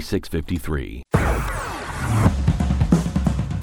4653. 0.00 1.02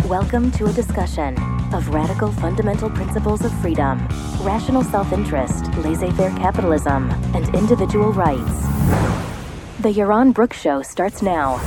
Welcome 0.09 0.51
to 0.51 0.65
a 0.65 0.73
discussion 0.73 1.37
of 1.73 1.87
radical 1.89 2.31
fundamental 2.33 2.89
principles 2.89 3.43
of 3.45 3.51
freedom, 3.61 4.05
rational 4.41 4.83
self 4.83 5.13
interest, 5.13 5.65
laissez 5.77 6.11
faire 6.11 6.31
capitalism, 6.31 7.09
and 7.33 7.55
individual 7.55 8.11
rights. 8.11 8.61
The 9.79 9.93
Yaron 9.93 10.33
Brook's 10.33 10.59
Show 10.59 10.81
starts 10.81 11.21
now. 11.21 11.57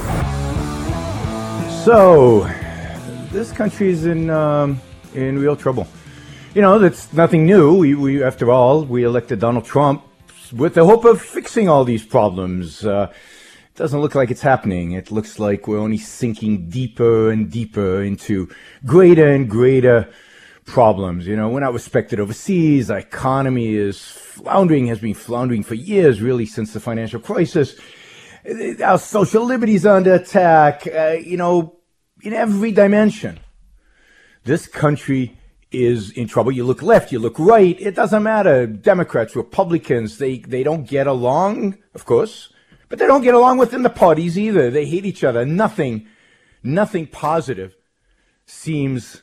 So, 1.85 2.47
this 3.33 3.53
country 3.53 3.89
is 3.89 4.05
in, 4.05 4.29
um, 4.29 4.81
in 5.15 5.39
real 5.39 5.57
trouble. 5.57 5.87
You 6.55 6.63
know, 6.63 6.79
that's 6.79 7.11
nothing 7.13 7.47
new. 7.47 7.79
We, 7.79 7.95
we, 7.95 8.23
after 8.23 8.51
all, 8.51 8.85
we 8.85 9.05
elected 9.05 9.41
Donald 9.41 9.65
Trump 9.65 10.05
with 10.53 10.75
the 10.75 10.85
hope 10.85 11.05
of 11.05 11.23
fixing 11.23 11.69
all 11.69 11.85
these 11.85 12.05
problems. 12.05 12.85
Uh, 12.85 13.11
doesn't 13.79 14.01
look 14.01 14.17
like 14.17 14.33
it's 14.33 14.43
happening. 14.43 14.91
It 14.91 15.13
looks 15.13 15.39
like 15.39 15.69
we're 15.69 15.79
only 15.79 15.99
sinking 15.99 16.69
deeper 16.69 17.31
and 17.31 17.49
deeper 17.49 18.03
into 18.03 18.49
greater 18.85 19.29
and 19.29 19.49
greater 19.49 20.11
problems. 20.67 21.29
You 21.29 21.37
know, 21.37 21.49
we're 21.49 21.61
not 21.61 21.75
respected 21.75 22.19
overseas. 22.19 22.91
Our 22.91 22.99
economy 22.99 23.77
is 23.77 24.03
floundering, 24.03 24.89
has 24.89 24.99
been 24.99 25.15
floundering 25.15 25.63
for 25.63 25.77
years, 25.77 26.21
really, 26.21 26.45
since 26.45 26.73
the 26.73 26.81
financial 26.81 27.21
crisis. 27.21 27.77
Our 28.83 28.99
social 28.99 29.45
liberties 29.45 29.87
are 29.87 29.97
under 29.97 30.15
attack, 30.15 30.85
uh, 30.89 31.17
you 31.23 31.37
know, 31.37 31.77
in 32.23 32.33
every 32.33 32.73
dimension. 32.73 33.39
This 34.43 34.67
country 34.67 35.39
is 35.71 36.11
in 36.11 36.27
trouble. 36.27 36.51
You 36.51 36.65
look 36.65 36.83
left, 36.83 37.13
you 37.13 37.21
look 37.21 37.39
right, 37.39 37.81
it 37.81 37.95
doesn't 37.95 38.25
matter. 38.25 38.67
Democrats, 38.67 39.37
Republicans, 39.37 40.19
they, 40.19 40.39
they 40.39 40.65
don't 40.65 40.89
get 40.89 41.07
along, 41.07 41.79
of 41.95 42.07
course. 42.07 42.53
But 42.89 42.99
they 42.99 43.07
don't 43.07 43.23
get 43.23 43.35
along 43.35 43.59
within 43.59 43.83
the 43.83 43.91
parties 43.91 44.39
either. 44.39 44.71
They 44.71 44.87
hate 44.87 45.05
each 45.05 45.25
other. 45.25 45.45
Nothing, 45.45 46.07
nothing 46.63 47.07
positive 47.07 47.77
seems 48.47 49.23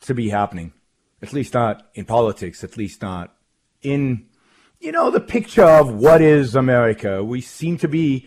to 0.00 0.14
be 0.14 0.30
happening. 0.30 0.72
At 1.20 1.32
least 1.32 1.54
not 1.54 1.88
in 1.94 2.04
politics, 2.04 2.64
at 2.64 2.76
least 2.76 3.02
not 3.02 3.34
in, 3.82 4.26
you 4.80 4.92
know, 4.92 5.10
the 5.10 5.20
picture 5.20 5.64
of 5.64 5.94
what 5.94 6.20
is 6.20 6.56
America. 6.56 7.22
We 7.22 7.40
seem 7.40 7.76
to 7.78 7.88
be 7.88 8.26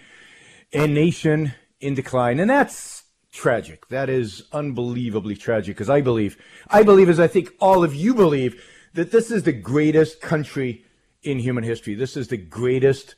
a 0.71 0.87
nation 0.87 1.53
in 1.79 1.93
decline. 1.93 2.39
And 2.39 2.49
that's 2.49 3.03
tragic. 3.31 3.87
That 3.89 4.09
is 4.09 4.43
unbelievably 4.53 5.35
tragic 5.35 5.75
because 5.75 5.89
I 5.89 6.01
believe, 6.01 6.37
I 6.69 6.83
believe 6.83 7.09
as 7.09 7.19
I 7.19 7.27
think 7.27 7.49
all 7.59 7.83
of 7.83 7.93
you 7.93 8.13
believe, 8.13 8.63
that 8.93 9.11
this 9.11 9.29
is 9.29 9.43
the 9.43 9.51
greatest 9.51 10.21
country 10.21 10.85
in 11.21 11.39
human 11.39 11.63
history. 11.63 11.95
This 11.95 12.15
is 12.15 12.29
the 12.29 12.37
greatest 12.37 13.15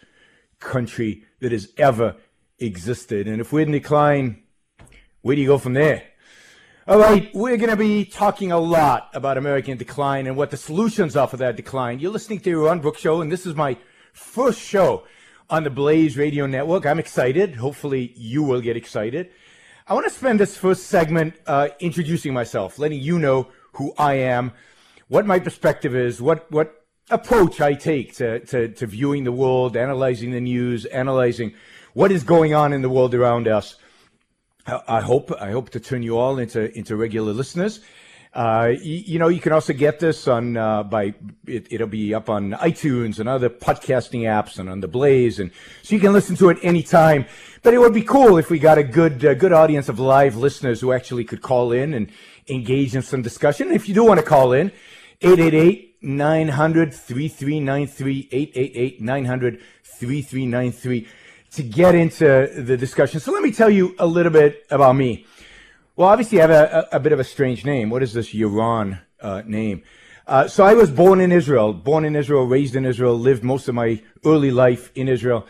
country 0.59 1.23
that 1.39 1.51
has 1.51 1.69
ever 1.77 2.15
existed. 2.59 3.27
And 3.27 3.41
if 3.41 3.51
we're 3.51 3.61
in 3.61 3.71
decline, 3.71 4.43
where 5.21 5.35
do 5.35 5.41
you 5.41 5.47
go 5.47 5.57
from 5.57 5.73
there? 5.73 6.03
All 6.87 6.99
right, 6.99 7.29
we're 7.33 7.57
going 7.57 7.69
to 7.69 7.75
be 7.75 8.05
talking 8.05 8.53
a 8.53 8.59
lot 8.59 9.09
about 9.13 9.37
American 9.37 9.77
decline 9.77 10.25
and 10.25 10.37
what 10.37 10.51
the 10.51 10.57
solutions 10.57 11.17
are 11.17 11.27
for 11.27 11.35
that 11.37 11.57
decline. 11.57 11.99
You're 11.99 12.13
listening 12.13 12.39
to 12.39 12.49
Yaron 12.49 12.81
Brook's 12.81 13.01
Show, 13.01 13.19
and 13.19 13.29
this 13.29 13.45
is 13.45 13.55
my 13.55 13.77
first 14.13 14.61
show 14.61 15.03
on 15.49 15.65
the 15.65 15.69
Blaze 15.69 16.17
Radio 16.17 16.45
Network. 16.45 16.85
I'm 16.85 16.97
excited. 16.97 17.55
Hopefully, 17.55 18.13
you 18.15 18.41
will 18.41 18.61
get 18.61 18.77
excited. 18.77 19.31
I 19.85 19.93
want 19.93 20.05
to 20.05 20.13
spend 20.13 20.39
this 20.39 20.57
first 20.57 20.87
segment 20.87 21.35
uh, 21.45 21.69
introducing 21.81 22.33
myself, 22.33 22.79
letting 22.79 23.01
you 23.01 23.19
know 23.19 23.49
who 23.73 23.93
I 23.97 24.15
am, 24.15 24.53
what 25.09 25.25
my 25.25 25.39
perspective 25.39 25.93
is, 25.95 26.21
what 26.21 26.49
what 26.51 26.86
approach 27.09 27.61
I 27.61 27.73
take 27.73 28.15
to, 28.15 28.39
to, 28.39 28.67
to 28.69 28.87
viewing 28.87 29.23
the 29.23 29.31
world, 29.31 29.77
analyzing 29.77 30.31
the 30.31 30.41
news, 30.41 30.85
analyzing 30.85 31.53
what 31.93 32.11
is 32.11 32.23
going 32.23 32.53
on 32.53 32.73
in 32.73 32.81
the 32.81 32.89
world 32.89 33.15
around 33.15 33.47
us. 33.47 33.75
I 34.87 34.99
hope 34.99 35.31
I 35.31 35.51
hope 35.51 35.69
to 35.71 35.79
turn 35.79 36.03
you 36.03 36.17
all 36.17 36.39
into 36.39 36.77
into 36.77 36.97
regular 36.97 37.31
listeners. 37.31 37.79
Uh, 38.33 38.73
you, 38.81 38.95
you, 38.97 39.19
know, 39.19 39.29
you 39.29 39.39
can 39.39 39.53
also 39.53 39.71
get 39.71 39.99
this 39.99 40.27
on 40.27 40.57
uh, 40.57 40.83
by 40.83 41.13
it, 41.47 41.79
will 41.79 41.87
be 41.87 42.13
up 42.13 42.29
on 42.29 42.51
iTunes 42.51 43.19
and 43.19 43.29
other 43.29 43.49
podcasting 43.49 44.23
apps 44.23 44.59
and 44.59 44.69
on 44.69 44.81
the 44.81 44.87
Blaze, 44.87 45.39
and 45.39 45.51
so 45.83 45.95
you 45.95 46.01
can 46.01 46.11
listen 46.11 46.35
to 46.35 46.49
it 46.49 46.57
anytime. 46.63 47.25
But 47.63 47.73
it 47.73 47.79
would 47.79 47.93
be 47.93 48.03
cool 48.03 48.37
if 48.37 48.49
we 48.49 48.59
got 48.59 48.77
a 48.77 48.83
good 48.83 49.25
uh, 49.25 49.33
good 49.35 49.53
audience 49.53 49.87
of 49.87 49.99
live 49.99 50.35
listeners 50.35 50.81
who 50.81 50.91
actually 50.91 51.23
could 51.23 51.41
call 51.41 51.71
in 51.71 51.93
and 51.93 52.11
engage 52.49 52.93
in 52.93 53.01
some 53.01 53.21
discussion. 53.21 53.71
If 53.71 53.87
you 53.87 53.95
do 53.95 54.03
want 54.03 54.19
to 54.19 54.25
call 54.25 54.51
in, 54.51 54.73
888 55.21 55.86
900 56.01 56.93
3393 56.93 58.29
888 58.31 59.01
900 59.01 59.61
3393 59.83 61.07
to 61.51 61.63
get 61.63 61.95
into 61.95 62.49
the 62.55 62.77
discussion. 62.77 63.19
So 63.19 63.31
let 63.31 63.41
me 63.41 63.51
tell 63.51 63.69
you 63.69 63.95
a 63.99 64.05
little 64.05 64.31
bit 64.31 64.65
about 64.69 64.95
me. 64.95 65.25
Well, 65.95 66.09
obviously, 66.09 66.39
I 66.39 66.41
have 66.41 66.51
a, 66.51 66.87
a, 66.91 66.97
a 66.97 66.99
bit 66.99 67.11
of 67.11 67.19
a 67.19 67.23
strange 67.23 67.65
name. 67.65 67.89
What 67.89 68.03
is 68.03 68.13
this 68.13 68.33
Yaron 68.33 68.99
uh, 69.19 69.41
name? 69.45 69.83
Uh, 70.27 70.47
so 70.47 70.65
I 70.65 70.73
was 70.73 70.91
born 70.91 71.21
in 71.21 71.31
Israel, 71.31 71.73
born 71.73 72.03
in 72.03 72.15
Israel, 72.15 72.45
raised 72.45 72.75
in 72.75 72.85
Israel, 72.85 73.17
lived 73.17 73.43
most 73.43 73.69
of 73.69 73.75
my 73.75 74.03
early 74.25 74.51
life 74.51 74.91
in 74.93 75.07
Israel, 75.07 75.47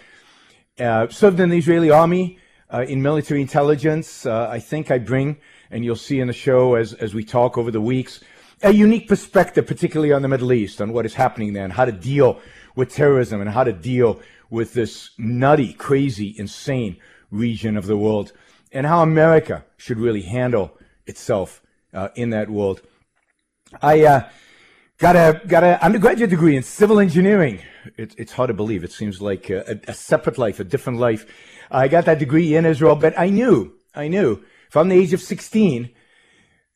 uh, 0.80 1.08
served 1.10 1.40
in 1.40 1.50
the 1.50 1.58
Israeli 1.58 1.90
army 1.90 2.38
uh, 2.72 2.86
in 2.88 3.02
military 3.02 3.42
intelligence. 3.42 4.26
Uh, 4.26 4.48
I 4.50 4.60
think 4.60 4.92
I 4.92 5.00
bring, 5.00 5.38
and 5.72 5.84
you'll 5.84 5.96
see 5.96 6.20
in 6.20 6.28
the 6.28 6.34
show 6.34 6.76
as, 6.76 6.94
as 6.94 7.16
we 7.16 7.24
talk 7.24 7.58
over 7.58 7.72
the 7.72 7.82
weeks, 7.82 8.24
a 8.62 8.72
unique 8.72 9.08
perspective, 9.08 9.68
particularly 9.68 10.12
on 10.12 10.22
the 10.22 10.28
Middle 10.28 10.52
East, 10.52 10.82
on 10.82 10.94
what 10.94 11.06
is 11.06 11.14
happening 11.14 11.54
there 11.54 11.64
and 11.64 11.74
how 11.74 11.86
to 11.86 11.92
deal 11.92 12.40
with 12.76 12.94
terrorism 12.94 13.42
and 13.42 13.50
how 13.50 13.64
to 13.64 13.74
deal 13.74 14.20
with 14.50 14.74
this 14.74 15.12
nutty, 15.18 15.74
crazy, 15.74 16.36
insane 16.38 16.98
region 17.30 17.78
of 17.78 17.86
the 17.86 17.98
world 17.98 18.32
and 18.72 18.86
how 18.86 19.02
America 19.02 19.66
should 19.78 19.98
really 19.98 20.22
handle 20.22 20.78
itself 21.06 21.62
uh, 21.94 22.10
in 22.16 22.30
that 22.32 22.50
world. 22.50 22.82
I 23.82 24.06
uh, 24.06 24.30
got 24.98 25.16
a 25.16 25.42
got 25.48 25.64
an 25.64 25.80
undergraduate 25.82 26.30
degree 26.30 26.56
in 26.56 26.64
civil 26.64 27.00
engineering. 27.00 27.62
It, 27.98 28.16
it's 28.18 28.34
hard 28.34 28.50
to 28.50 28.54
believe. 28.54 28.84
It 28.84 28.92
seems 28.92 29.22
like 29.22 29.50
a, 29.50 29.80
a, 29.88 29.94
separate 29.94 30.38
life, 30.38 30.60
a 30.60 30.64
different 30.64 31.00
life. 31.00 31.26
I 31.72 31.88
got 31.88 32.06
that 32.06 32.20
degree 32.20 32.56
in 32.56 32.66
Israel, 32.66 32.96
but 32.96 33.18
I 33.18 33.30
knew, 33.30 33.74
I 33.96 34.08
knew 34.08 34.44
from 34.70 34.90
the 34.90 34.96
age 34.96 35.14
of 35.14 35.22
16 35.22 35.90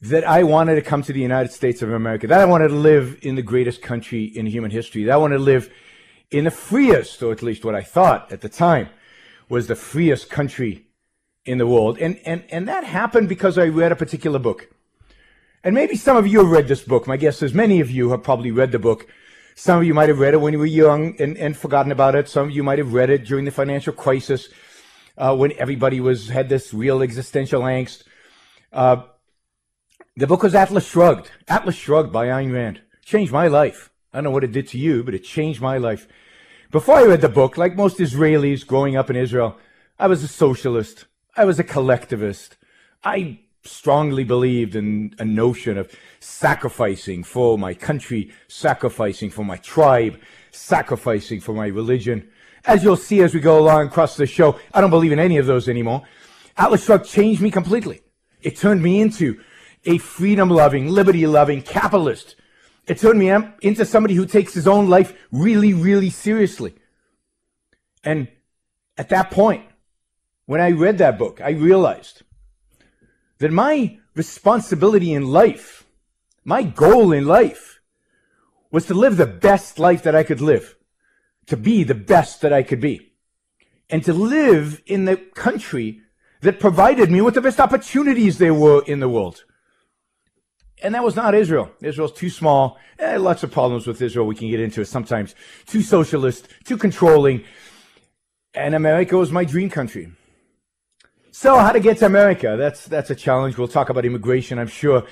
that 0.02 0.24
I 0.24 0.44
wanted 0.44 0.76
to 0.76 0.82
come 0.82 1.04
to 1.04 1.14
the 1.14 1.22
United 1.22 1.52
States 1.52 1.82
of 1.82 1.92
America, 1.92 2.28
that 2.28 2.42
I 2.42 2.46
wanted 2.46 2.70
to 2.70 2.76
live 2.76 3.20
in 3.22 3.36
the 3.36 3.44
greatest 3.44 3.82
country 3.82 4.24
in 4.24 4.48
human 4.48 4.72
history, 4.72 5.04
that 5.04 5.14
I 5.14 5.18
wanted 5.18 5.38
to 5.38 5.44
live 5.44 5.72
in 6.32 6.46
the 6.46 6.52
freest, 6.52 7.22
or 7.22 7.32
at 7.32 7.44
least 7.44 7.64
what 7.64 7.76
I 7.76 7.82
thought 7.82 8.32
at 8.32 8.42
the 8.42 8.50
time 8.50 8.90
was 9.48 9.68
the 9.68 9.76
freest 9.76 10.30
country 10.30 10.88
in 11.46 11.58
the 11.58 11.68
world. 11.68 12.00
And, 12.00 12.20
and, 12.26 12.44
and 12.50 12.68
that 12.68 12.84
happened 12.84 13.30
because 13.30 13.58
I 13.58 13.66
read 13.66 13.92
a 13.92 13.96
particular 13.96 14.40
book. 14.40 14.70
And 15.64 15.76
maybe 15.76 15.96
some 15.96 16.18
of 16.18 16.26
you 16.26 16.40
have 16.40 16.50
read 16.50 16.68
this 16.68 16.82
book. 16.82 17.06
My 17.06 17.18
guess 17.18 17.44
is 17.44 17.54
many 17.54 17.80
of 17.82 17.92
you 17.92 18.10
have 18.10 18.24
probably 18.24 18.50
read 18.50 18.72
the 18.72 18.80
book. 18.80 19.08
Some 19.54 19.78
of 19.78 19.84
you 19.84 19.94
might 19.94 20.10
have 20.10 20.20
read 20.20 20.34
it 20.34 20.42
when 20.42 20.54
you 20.54 20.60
were 20.60 20.66
young 20.66 21.16
and, 21.22 21.38
and 21.38 21.56
forgotten 21.56 21.92
about 21.92 22.16
it. 22.16 22.28
Some 22.28 22.48
of 22.48 22.52
you 22.52 22.64
might 22.64 22.80
have 22.80 22.94
read 22.94 23.12
it 23.12 23.26
during 23.26 23.46
the 23.46 23.52
financial 23.52 23.94
crisis 23.94 24.50
uh, 25.18 25.36
when 25.36 25.52
everybody 25.60 26.00
was 26.00 26.30
had 26.30 26.50
this 26.50 26.74
real 26.74 27.04
existential 27.04 27.62
angst. 27.62 28.04
Uh, 28.74 29.04
the 30.18 30.28
book 30.28 30.44
was 30.44 30.56
Atlas 30.56 30.88
Shrugged. 30.88 31.32
Atlas 31.48 31.76
Shrugged 31.76 32.12
by 32.12 32.28
Ayn 32.28 32.54
Rand. 32.54 32.82
Changed 33.06 33.32
my 33.32 33.48
life. 33.48 33.90
I 34.14 34.18
don't 34.18 34.26
know 34.26 34.32
what 34.32 34.44
it 34.44 34.52
did 34.52 34.68
to 34.70 34.78
you, 34.78 35.04
but 35.04 35.14
it 35.14 35.24
changed 35.24 35.62
my 35.62 35.78
life. 35.78 36.08
Before 36.70 36.96
I 36.96 37.06
read 37.06 37.22
the 37.22 37.30
book, 37.30 37.58
like 37.58 37.76
most 37.76 37.98
Israelis 37.98 38.68
growing 38.68 38.98
up 38.98 39.10
in 39.10 39.16
Israel, 39.16 39.58
I 39.98 40.08
was 40.08 40.22
a 40.22 40.28
socialist. 40.28 41.06
I 41.38 41.46
was 41.46 41.60
a 41.60 41.64
collectivist. 41.64 42.58
I 43.04 43.40
strongly 43.64 44.26
believed 44.26 44.76
in 44.76 45.16
a 45.18 45.24
notion 45.24 45.78
of 45.78 45.90
sacrificing 46.20 47.24
for 47.24 47.58
my 47.58 47.74
country, 47.74 48.32
sacrificing 48.50 49.30
for 49.30 49.46
my 49.46 49.58
tribe, 49.58 50.20
sacrificing 50.52 51.40
for 51.40 51.54
my 51.54 51.68
religion. 51.68 52.30
As 52.66 52.84
you'll 52.84 52.98
see 52.98 53.22
as 53.22 53.34
we 53.34 53.40
go 53.40 53.60
along 53.60 53.88
across 53.88 54.18
the 54.18 54.26
show, 54.26 54.60
I 54.74 54.82
don't 54.82 54.90
believe 54.90 55.14
in 55.14 55.20
any 55.20 55.38
of 55.38 55.46
those 55.46 55.70
anymore. 55.70 56.04
Atlas 56.58 56.84
Shrugged 56.84 57.06
changed 57.06 57.42
me 57.42 57.50
completely. 57.50 58.02
It 58.42 58.58
turned 58.58 58.84
me 58.84 59.00
into 59.00 59.40
a 59.86 59.98
freedom 59.98 60.50
loving, 60.50 60.88
liberty 60.88 61.26
loving 61.26 61.62
capitalist. 61.62 62.36
It 62.88 62.98
turned 62.98 63.20
me 63.20 63.32
into 63.62 63.86
somebody 63.86 64.16
who 64.16 64.26
takes 64.26 64.54
his 64.54 64.68
own 64.68 64.90
life 64.90 65.14
really, 65.32 65.74
really 65.74 66.10
seriously. 66.10 66.76
And 68.04 68.28
at 68.98 69.10
that 69.10 69.32
point, 69.32 69.66
when 70.46 70.62
I 70.62 70.72
read 70.72 70.98
that 70.98 71.18
book, 71.18 71.40
I 71.42 71.52
realized 71.52 72.24
that 73.38 73.52
my 73.52 74.00
responsibility 74.16 75.14
in 75.14 75.28
life, 75.28 75.86
my 76.44 76.64
goal 76.64 77.12
in 77.12 77.26
life, 77.26 77.80
was 78.72 78.86
to 78.88 78.94
live 78.94 79.18
the 79.18 79.26
best 79.26 79.80
life 79.80 80.04
that 80.04 80.16
I 80.16 80.24
could 80.24 80.42
live, 80.42 80.76
to 81.48 81.58
be 81.58 81.84
the 81.84 81.96
best 81.96 82.42
that 82.42 82.54
I 82.54 82.64
could 82.64 82.82
be, 82.82 83.14
and 83.90 84.04
to 84.06 84.14
live 84.14 84.82
in 84.86 85.06
the 85.06 85.18
country 85.18 86.02
that 86.42 86.60
provided 86.60 87.12
me 87.12 87.22
with 87.22 87.36
the 87.36 87.42
best 87.42 87.60
opportunities 87.60 88.38
there 88.38 88.54
were 88.54 88.84
in 88.86 89.00
the 89.00 89.10
world. 89.10 89.44
And 90.82 90.96
that 90.96 91.04
was 91.04 91.16
not 91.16 91.36
Israel. 91.36 91.72
Israel's 91.82 92.14
too 92.14 92.30
small. 92.30 92.80
Eh, 92.98 93.18
lots 93.18 93.44
of 93.44 93.52
problems 93.52 93.86
with 93.86 94.02
Israel 94.02 94.26
we 94.26 94.36
can 94.36 94.50
get 94.50 94.60
into 94.60 94.82
it 94.82 94.86
sometimes. 94.86 95.36
Too 95.68 95.82
socialist, 95.82 96.48
too 96.66 96.78
controlling. 96.78 97.44
And 98.54 98.76
America 98.76 99.18
was 99.18 99.32
my 99.32 99.46
dream 99.46 99.70
country. 99.70 100.12
So, 101.32 101.58
how 101.58 101.72
to 101.72 101.80
get 101.80 101.98
to 102.00 102.06
America? 102.06 102.56
That's 102.58 102.86
that's 102.86 103.10
a 103.10 103.16
challenge. 103.16 103.58
We'll 103.58 103.70
talk 103.70 103.90
about 103.90 104.06
immigration, 104.06 104.60
I'm 104.60 104.68
sure, 104.68 105.06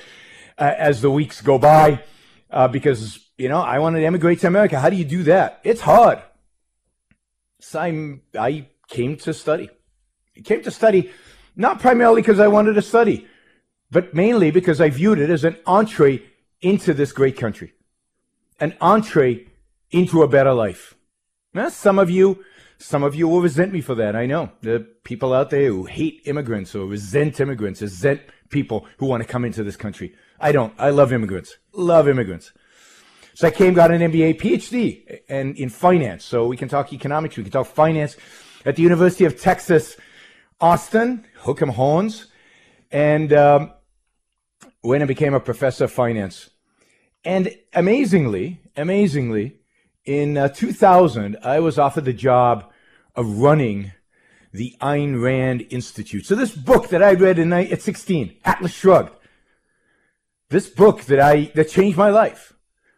uh, 0.58 0.74
as 0.76 1.00
the 1.00 1.10
weeks 1.10 1.40
go 1.40 1.58
by, 1.58 2.02
uh, 2.50 2.68
because 2.68 3.18
you 3.38 3.48
know 3.48 3.60
I 3.60 3.78
wanted 3.78 4.00
to 4.00 4.06
immigrate 4.06 4.40
to 4.40 4.46
America. 4.46 4.78
How 4.78 4.90
do 4.90 4.96
you 4.96 5.06
do 5.06 5.22
that? 5.24 5.60
It's 5.64 5.80
hard. 5.80 6.20
So 7.60 7.80
I'm, 7.80 8.22
I 8.38 8.68
came 8.88 9.16
to 9.18 9.32
study. 9.32 9.70
I 10.36 10.40
came 10.40 10.62
to 10.62 10.70
study 10.70 11.10
not 11.56 11.80
primarily 11.80 12.22
because 12.22 12.40
I 12.40 12.48
wanted 12.48 12.74
to 12.74 12.82
study, 12.82 13.26
but 13.90 14.14
mainly 14.14 14.50
because 14.50 14.80
I 14.80 14.90
viewed 14.90 15.18
it 15.18 15.30
as 15.30 15.44
an 15.44 15.56
entree 15.66 16.22
into 16.60 16.94
this 16.94 17.12
great 17.12 17.36
country, 17.36 17.72
an 18.58 18.76
entree 18.80 19.46
into 19.90 20.22
a 20.22 20.28
better 20.28 20.52
life. 20.52 20.94
Now, 21.52 21.68
some 21.68 21.98
of 21.98 22.10
you 22.10 22.44
some 22.80 23.02
of 23.02 23.14
you 23.14 23.28
will 23.28 23.42
resent 23.42 23.74
me 23.74 23.82
for 23.82 23.94
that. 23.96 24.16
I 24.16 24.24
know. 24.24 24.52
There 24.62 24.76
are 24.76 24.86
people 25.04 25.34
out 25.34 25.50
there 25.50 25.66
who 25.66 25.84
hate 25.84 26.22
immigrants 26.24 26.74
or 26.74 26.86
resent 26.86 27.38
immigrants, 27.38 27.82
resent 27.82 28.22
people 28.48 28.86
who 28.96 29.06
want 29.06 29.22
to 29.22 29.28
come 29.28 29.44
into 29.44 29.62
this 29.62 29.76
country. 29.76 30.14
I 30.40 30.52
don't. 30.52 30.72
I 30.78 30.88
love 30.88 31.12
immigrants. 31.12 31.58
Love 31.74 32.08
immigrants. 32.08 32.52
So 33.34 33.48
I 33.48 33.50
came, 33.50 33.74
got 33.74 33.90
an 33.90 34.00
MBA, 34.00 34.40
PhD, 34.40 35.20
and 35.28 35.56
in 35.56 35.68
finance. 35.68 36.24
So 36.24 36.46
we 36.46 36.56
can 36.56 36.68
talk 36.68 36.92
economics, 36.92 37.36
we 37.36 37.42
can 37.42 37.52
talk 37.52 37.66
finance 37.66 38.16
at 38.64 38.76
the 38.76 38.82
University 38.82 39.24
of 39.24 39.38
Texas, 39.38 39.96
Austin, 40.60 41.26
Hook 41.36 41.60
'em 41.62 41.70
Horns, 41.70 42.26
and 42.90 43.32
um, 43.32 43.72
when 44.82 45.02
I 45.02 45.06
became 45.06 45.34
a 45.34 45.40
professor 45.40 45.84
of 45.84 45.92
finance. 45.92 46.50
And 47.24 47.54
amazingly, 47.74 48.60
amazingly, 48.76 49.58
in 50.04 50.36
uh, 50.36 50.48
2000, 50.48 51.36
I 51.42 51.60
was 51.60 51.78
offered 51.78 52.06
the 52.06 52.12
job 52.12 52.70
of 53.14 53.38
running 53.38 53.92
the 54.52 54.74
Ayn 54.80 55.22
Rand 55.22 55.66
Institute. 55.70 56.26
So 56.26 56.34
this 56.34 56.54
book 56.54 56.88
that 56.88 57.02
I 57.02 57.12
read 57.12 57.38
in, 57.38 57.52
at 57.52 57.82
16, 57.82 58.36
Atlas 58.44 58.72
Shrugged, 58.72 59.12
this 60.48 60.68
book 60.68 61.02
that 61.02 61.20
I 61.20 61.52
that 61.54 61.68
changed 61.68 61.96
my 61.96 62.10
life, 62.10 62.54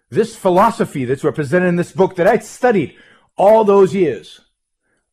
this 0.09 0.35
philosophy 0.37 1.05
that's 1.05 1.25
represented 1.25 1.69
in 1.69 1.77
this 1.77 1.93
book 1.93 2.17
that 2.17 2.27
I'd 2.27 2.45
studied 2.45 2.97
all 3.37 3.65
those 3.65 3.95
years, 3.95 4.41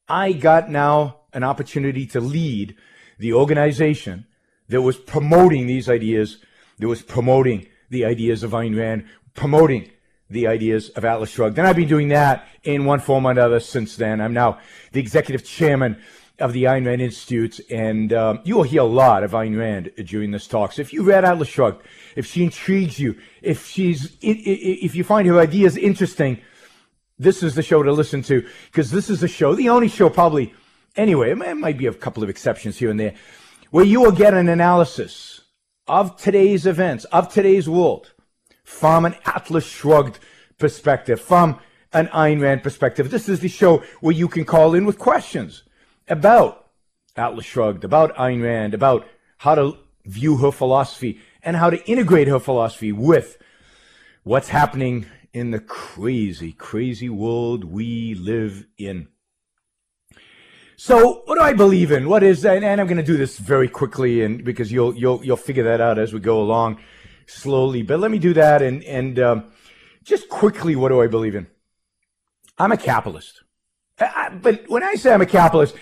I 0.07 0.33
got 0.33 0.69
now 0.69 1.21
an 1.33 1.43
opportunity 1.43 2.05
to 2.07 2.19
lead 2.19 2.75
the 3.17 3.33
organization 3.33 4.25
that 4.69 4.81
was 4.81 4.97
promoting 4.97 5.67
these 5.67 5.89
ideas, 5.89 6.37
that 6.79 6.87
was 6.87 7.01
promoting 7.01 7.67
the 7.89 8.05
ideas 8.05 8.43
of 8.43 8.51
Ayn 8.51 8.77
Rand, 8.77 9.05
promoting 9.33 9.89
the 10.29 10.47
ideas 10.47 10.89
of 10.89 11.05
Atlas 11.05 11.31
Shrugged. 11.31 11.57
And 11.57 11.67
I've 11.67 11.75
been 11.75 11.87
doing 11.87 12.09
that 12.09 12.47
in 12.63 12.85
one 12.85 12.99
form 12.99 13.25
or 13.25 13.31
another 13.31 13.59
since 13.59 13.95
then. 13.95 14.21
I'm 14.21 14.33
now 14.33 14.59
the 14.91 14.99
executive 14.99 15.43
chairman 15.43 15.97
of 16.39 16.53
the 16.53 16.63
Ayn 16.63 16.85
Rand 16.85 17.01
Institute, 17.01 17.59
and 17.69 18.13
um, 18.13 18.39
you 18.43 18.55
will 18.55 18.63
hear 18.63 18.81
a 18.81 18.85
lot 18.85 19.23
of 19.23 19.31
Ayn 19.31 19.57
Rand 19.57 19.91
during 20.05 20.31
this 20.31 20.47
talk. 20.47 20.71
So 20.71 20.81
if 20.81 20.93
you 20.93 21.03
read 21.03 21.25
Atlas 21.25 21.49
Shrugged, 21.49 21.85
if 22.15 22.25
she 22.25 22.43
intrigues 22.43 22.99
you, 22.99 23.17
if 23.41 23.67
she's, 23.67 24.15
if 24.21 24.95
you 24.95 25.03
find 25.03 25.27
her 25.27 25.39
ideas 25.39 25.75
interesting, 25.75 26.39
this 27.17 27.43
is 27.43 27.55
the 27.55 27.63
show 27.63 27.83
to 27.83 27.91
listen 27.91 28.21
to 28.23 28.47
because 28.67 28.91
this 28.91 29.09
is 29.09 29.19
the 29.19 29.27
show, 29.27 29.53
the 29.53 29.69
only 29.69 29.89
show 29.89 30.09
probably, 30.09 30.53
anyway, 30.95 31.31
it 31.31 31.57
might 31.57 31.77
be 31.77 31.87
a 31.87 31.93
couple 31.93 32.23
of 32.23 32.29
exceptions 32.29 32.77
here 32.77 32.89
and 32.89 32.99
there, 32.99 33.15
where 33.71 33.83
you 33.83 33.99
will 33.99 34.11
get 34.11 34.33
an 34.33 34.47
analysis 34.47 35.38
of 35.89 36.15
today's 36.15 36.67
events, 36.67 37.03
of 37.05 37.33
today's 37.33 37.67
world, 37.67 38.13
from 38.63 39.05
an 39.05 39.15
Atlas 39.25 39.65
Shrugged 39.65 40.19
perspective, 40.59 41.19
from 41.19 41.59
an 41.91 42.07
Ayn 42.07 42.39
Rand 42.39 42.61
perspective. 42.61 43.09
This 43.09 43.27
is 43.27 43.39
the 43.39 43.49
show 43.49 43.83
where 43.99 44.13
you 44.13 44.27
can 44.27 44.45
call 44.45 44.75
in 44.75 44.85
with 44.85 44.99
questions 44.99 45.63
about 46.07 46.67
Atlas 47.15 47.45
Shrugged, 47.45 47.83
about 47.83 48.15
Ayn 48.15 48.43
Rand, 48.43 48.75
about 48.75 49.07
how 49.39 49.55
to 49.55 49.77
view 50.05 50.37
her 50.37 50.51
philosophy 50.51 51.19
and 51.41 51.57
how 51.57 51.71
to 51.71 51.83
integrate 51.89 52.27
her 52.27 52.39
philosophy 52.39 52.91
with 52.91 53.37
what's 54.23 54.49
happening 54.49 55.07
in 55.33 55.49
the 55.49 55.59
crazy, 55.59 56.51
crazy 56.51 57.09
world 57.09 57.63
we 57.63 58.13
live 58.13 58.67
in. 58.77 59.07
So, 60.81 61.23
what 61.25 61.35
do 61.35 61.41
I 61.41 61.51
believe 61.51 61.91
in? 61.91 62.07
What 62.07 62.23
is, 62.23 62.45
and, 62.45 62.63
and 62.63 62.79
I'm 62.79 62.87
going 62.87 62.95
to 62.95 63.03
do 63.03 63.17
this 63.17 63.37
very 63.37 63.67
quickly, 63.67 64.23
and 64.23 64.45
because 64.45 64.71
you'll 64.71 64.95
you'll 64.95 65.21
you'll 65.25 65.35
figure 65.35 65.65
that 65.65 65.81
out 65.81 65.99
as 65.99 66.13
we 66.13 66.21
go 66.21 66.41
along 66.41 66.79
slowly. 67.25 67.81
But 67.81 67.99
let 67.99 68.09
me 68.09 68.17
do 68.17 68.33
that 68.35 68.61
and, 68.61 68.81
and 68.85 69.19
um, 69.19 69.51
just 70.05 70.29
quickly, 70.29 70.77
what 70.77 70.87
do 70.87 71.01
I 71.01 71.07
believe 71.07 71.35
in? 71.35 71.47
I'm 72.57 72.71
a 72.71 72.77
capitalist. 72.77 73.43
I, 73.99 74.29
but 74.29 74.69
when 74.69 74.81
I 74.81 74.93
say 74.93 75.13
I'm 75.13 75.21
a 75.21 75.25
capitalist, 75.25 75.75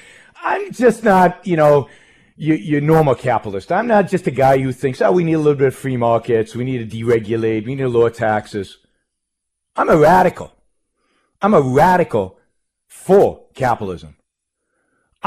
I'm 0.43 0.71
just 0.71 1.03
not, 1.03 1.45
you 1.45 1.57
know, 1.57 1.89
your, 2.35 2.57
your 2.57 2.81
normal 2.81 3.13
capitalist. 3.13 3.71
I'm 3.71 3.85
not 3.85 4.09
just 4.09 4.25
a 4.25 4.31
guy 4.31 4.57
who 4.57 4.71
thinks, 4.71 4.99
oh, 4.99 5.11
we 5.11 5.23
need 5.23 5.33
a 5.33 5.37
little 5.37 5.53
bit 5.53 5.67
of 5.67 5.75
free 5.75 5.97
markets, 5.97 6.55
we 6.55 6.63
need 6.63 6.89
to 6.89 6.97
deregulate, 6.97 7.67
we 7.67 7.75
need 7.75 7.83
to 7.83 7.87
lower 7.89 8.09
taxes. 8.09 8.79
I'm 9.75 9.89
a 9.89 9.97
radical. 9.97 10.53
I'm 11.39 11.53
a 11.53 11.61
radical 11.61 12.39
for 12.87 13.45
capitalism. 13.53 14.16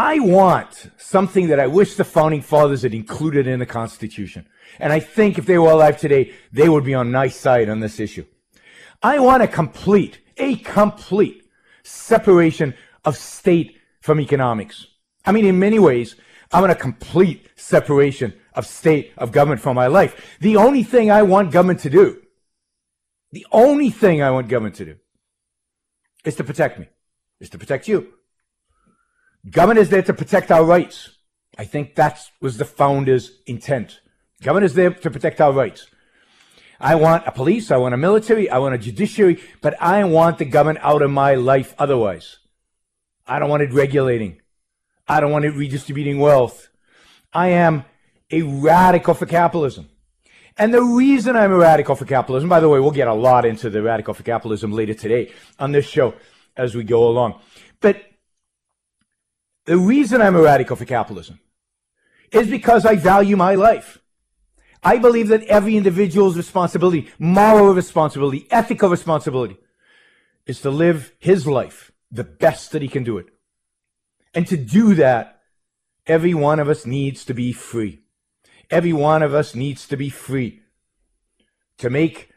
I 0.02 0.18
want 0.18 0.90
something 0.96 1.48
that 1.48 1.60
I 1.60 1.66
wish 1.66 1.96
the 1.96 2.04
founding 2.04 2.40
fathers 2.40 2.80
had 2.80 2.94
included 2.94 3.46
in 3.46 3.58
the 3.58 3.66
Constitution. 3.66 4.46
And 4.78 4.94
I 4.94 4.98
think 4.98 5.36
if 5.36 5.44
they 5.44 5.58
were 5.58 5.72
alive 5.72 5.98
today, 5.98 6.32
they 6.50 6.70
would 6.70 6.84
be 6.84 6.94
on 6.94 7.10
nice 7.10 7.36
side 7.36 7.68
on 7.68 7.80
this 7.80 8.00
issue. 8.00 8.24
I 9.02 9.18
want 9.18 9.42
a 9.42 9.46
complete, 9.46 10.18
a 10.38 10.56
complete 10.56 11.44
separation 11.82 12.72
of 13.04 13.14
state 13.14 13.76
from 14.00 14.20
economics. 14.20 14.86
I 15.26 15.32
mean, 15.32 15.44
in 15.44 15.58
many 15.58 15.78
ways, 15.78 16.16
I 16.50 16.60
want 16.62 16.72
a 16.72 16.76
complete 16.76 17.46
separation 17.56 18.32
of 18.54 18.66
state, 18.66 19.12
of 19.18 19.32
government 19.32 19.60
from 19.60 19.76
my 19.76 19.88
life. 19.88 20.38
The 20.40 20.56
only 20.56 20.82
thing 20.82 21.10
I 21.10 21.24
want 21.24 21.52
government 21.52 21.80
to 21.80 21.90
do, 21.90 22.22
the 23.32 23.46
only 23.52 23.90
thing 23.90 24.22
I 24.22 24.30
want 24.30 24.48
government 24.48 24.76
to 24.76 24.86
do 24.86 24.96
is 26.24 26.36
to 26.36 26.44
protect 26.44 26.78
me, 26.78 26.88
is 27.38 27.50
to 27.50 27.58
protect 27.58 27.86
you. 27.86 28.14
Government 29.48 29.78
is 29.78 29.88
there 29.88 30.02
to 30.02 30.12
protect 30.12 30.50
our 30.50 30.64
rights. 30.64 31.16
I 31.56 31.64
think 31.64 31.94
that 31.94 32.20
was 32.40 32.58
the 32.58 32.64
founders' 32.64 33.38
intent. 33.46 34.00
Government 34.42 34.66
is 34.66 34.74
there 34.74 34.90
to 34.90 35.10
protect 35.10 35.40
our 35.40 35.52
rights. 35.52 35.86
I 36.78 36.94
want 36.94 37.26
a 37.26 37.32
police, 37.32 37.70
I 37.70 37.76
want 37.76 37.94
a 37.94 37.98
military, 37.98 38.48
I 38.48 38.58
want 38.58 38.74
a 38.74 38.78
judiciary, 38.78 39.42
but 39.60 39.80
I 39.82 40.02
want 40.04 40.38
the 40.38 40.46
government 40.46 40.78
out 40.82 41.02
of 41.02 41.10
my 41.10 41.34
life 41.34 41.74
otherwise. 41.78 42.38
I 43.26 43.38
don't 43.38 43.50
want 43.50 43.62
it 43.62 43.72
regulating. 43.72 44.40
I 45.06 45.20
don't 45.20 45.32
want 45.32 45.44
it 45.44 45.54
redistributing 45.54 46.18
wealth. 46.18 46.68
I 47.32 47.48
am 47.48 47.84
a 48.30 48.42
radical 48.42 49.14
for 49.14 49.26
capitalism. 49.26 49.88
And 50.56 50.72
the 50.74 50.82
reason 50.82 51.36
I'm 51.36 51.52
a 51.52 51.56
radical 51.56 51.94
for 51.94 52.04
capitalism, 52.04 52.48
by 52.48 52.60
the 52.60 52.68
way, 52.68 52.80
we'll 52.80 52.90
get 52.90 53.08
a 53.08 53.14
lot 53.14 53.44
into 53.44 53.70
the 53.70 53.82
radical 53.82 54.14
for 54.14 54.22
capitalism 54.22 54.72
later 54.72 54.94
today 54.94 55.32
on 55.58 55.72
this 55.72 55.86
show 55.86 56.14
as 56.56 56.74
we 56.74 56.84
go 56.84 57.08
along. 57.08 57.40
But 57.80 58.09
the 59.70 59.78
reason 59.78 60.20
I'm 60.20 60.34
a 60.34 60.42
radical 60.42 60.74
for 60.74 60.84
capitalism 60.84 61.38
is 62.32 62.50
because 62.50 62.84
I 62.84 62.96
value 62.96 63.36
my 63.36 63.54
life. 63.54 63.98
I 64.82 64.98
believe 64.98 65.28
that 65.28 65.44
every 65.44 65.76
individual's 65.76 66.36
responsibility, 66.36 67.08
moral 67.20 67.72
responsibility, 67.72 68.48
ethical 68.50 68.88
responsibility, 68.88 69.58
is 70.44 70.60
to 70.62 70.70
live 70.72 71.12
his 71.20 71.46
life 71.46 71.92
the 72.10 72.24
best 72.24 72.72
that 72.72 72.82
he 72.82 72.88
can 72.88 73.04
do 73.04 73.16
it. 73.16 73.26
And 74.34 74.44
to 74.48 74.56
do 74.56 74.96
that, 74.96 75.40
every 76.04 76.34
one 76.34 76.58
of 76.58 76.68
us 76.68 76.84
needs 76.84 77.24
to 77.26 77.32
be 77.32 77.52
free. 77.52 78.00
Every 78.70 78.92
one 78.92 79.22
of 79.22 79.34
us 79.34 79.54
needs 79.54 79.86
to 79.86 79.96
be 79.96 80.10
free 80.10 80.62
to 81.78 81.90
make 81.90 82.28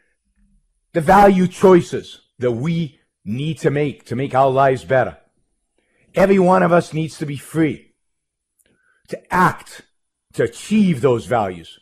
the 0.92 1.00
value 1.00 1.48
choices 1.48 2.20
that 2.38 2.52
we 2.52 3.00
need 3.24 3.58
to 3.58 3.72
make 3.72 4.04
to 4.04 4.14
make 4.14 4.36
our 4.36 4.52
lives 4.52 4.84
better. 4.84 5.18
Every 6.14 6.38
one 6.38 6.62
of 6.62 6.72
us 6.72 6.92
needs 6.92 7.18
to 7.18 7.26
be 7.26 7.36
free 7.36 7.92
to 9.08 9.34
act, 9.34 9.82
to 10.34 10.44
achieve 10.44 11.00
those 11.00 11.26
values. 11.26 11.78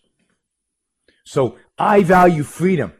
So 1.24 1.56
I 1.78 2.02
value 2.02 2.42
freedom. 2.42 2.92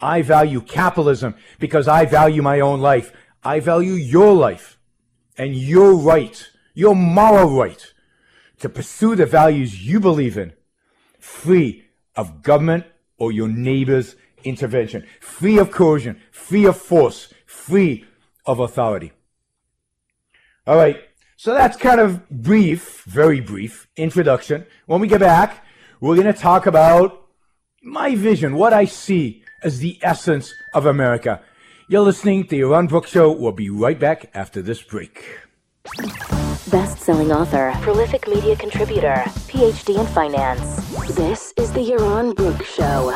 I 0.00 0.22
value 0.22 0.60
capitalism 0.60 1.34
because 1.58 1.88
I 1.88 2.04
value 2.04 2.42
my 2.42 2.60
own 2.60 2.80
life. 2.80 3.12
I 3.42 3.60
value 3.60 3.94
your 3.94 4.34
life 4.34 4.78
and 5.36 5.54
your 5.54 5.94
right, 5.94 6.46
your 6.74 6.94
moral 6.94 7.50
right 7.50 7.92
to 8.60 8.68
pursue 8.68 9.16
the 9.16 9.26
values 9.26 9.86
you 9.86 10.00
believe 10.00 10.36
in, 10.38 10.52
free 11.18 11.84
of 12.16 12.42
government 12.42 12.84
or 13.18 13.32
your 13.32 13.48
neighbor's 13.48 14.16
intervention, 14.44 15.06
free 15.20 15.58
of 15.58 15.70
coercion, 15.70 16.20
free 16.30 16.66
of 16.66 16.76
force, 16.76 17.32
free 17.46 18.04
of 18.46 18.60
authority. 18.60 19.12
All 20.66 20.76
right. 20.76 21.00
So 21.36 21.52
that's 21.52 21.76
kind 21.76 22.00
of 22.00 22.28
brief, 22.30 23.02
very 23.04 23.40
brief 23.40 23.88
introduction. 23.96 24.66
When 24.86 25.00
we 25.00 25.08
get 25.08 25.20
back, 25.20 25.64
we're 26.00 26.14
going 26.14 26.32
to 26.32 26.38
talk 26.38 26.66
about 26.66 27.26
my 27.82 28.14
vision, 28.14 28.54
what 28.54 28.72
I 28.72 28.86
see 28.86 29.42
as 29.62 29.80
the 29.80 29.98
essence 30.02 30.52
of 30.72 30.86
America. 30.86 31.42
You're 31.88 32.00
listening 32.00 32.44
to 32.44 32.48
the 32.48 32.60
Yaron 32.60 32.88
Brook 32.88 33.06
Show. 33.06 33.30
We'll 33.30 33.52
be 33.52 33.68
right 33.68 33.98
back 33.98 34.30
after 34.32 34.62
this 34.62 34.80
break. 34.80 35.40
Best-selling 36.70 37.30
author, 37.30 37.74
prolific 37.82 38.26
media 38.26 38.56
contributor, 38.56 39.22
PhD 39.48 39.98
in 40.00 40.06
finance. 40.06 40.62
This 41.14 41.52
is 41.58 41.72
the 41.72 41.80
Yaron 41.80 42.34
Brook 42.34 42.64
Show. 42.64 43.12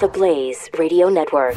The 0.00 0.08
Blaze 0.08 0.70
Radio 0.78 1.10
Network. 1.10 1.56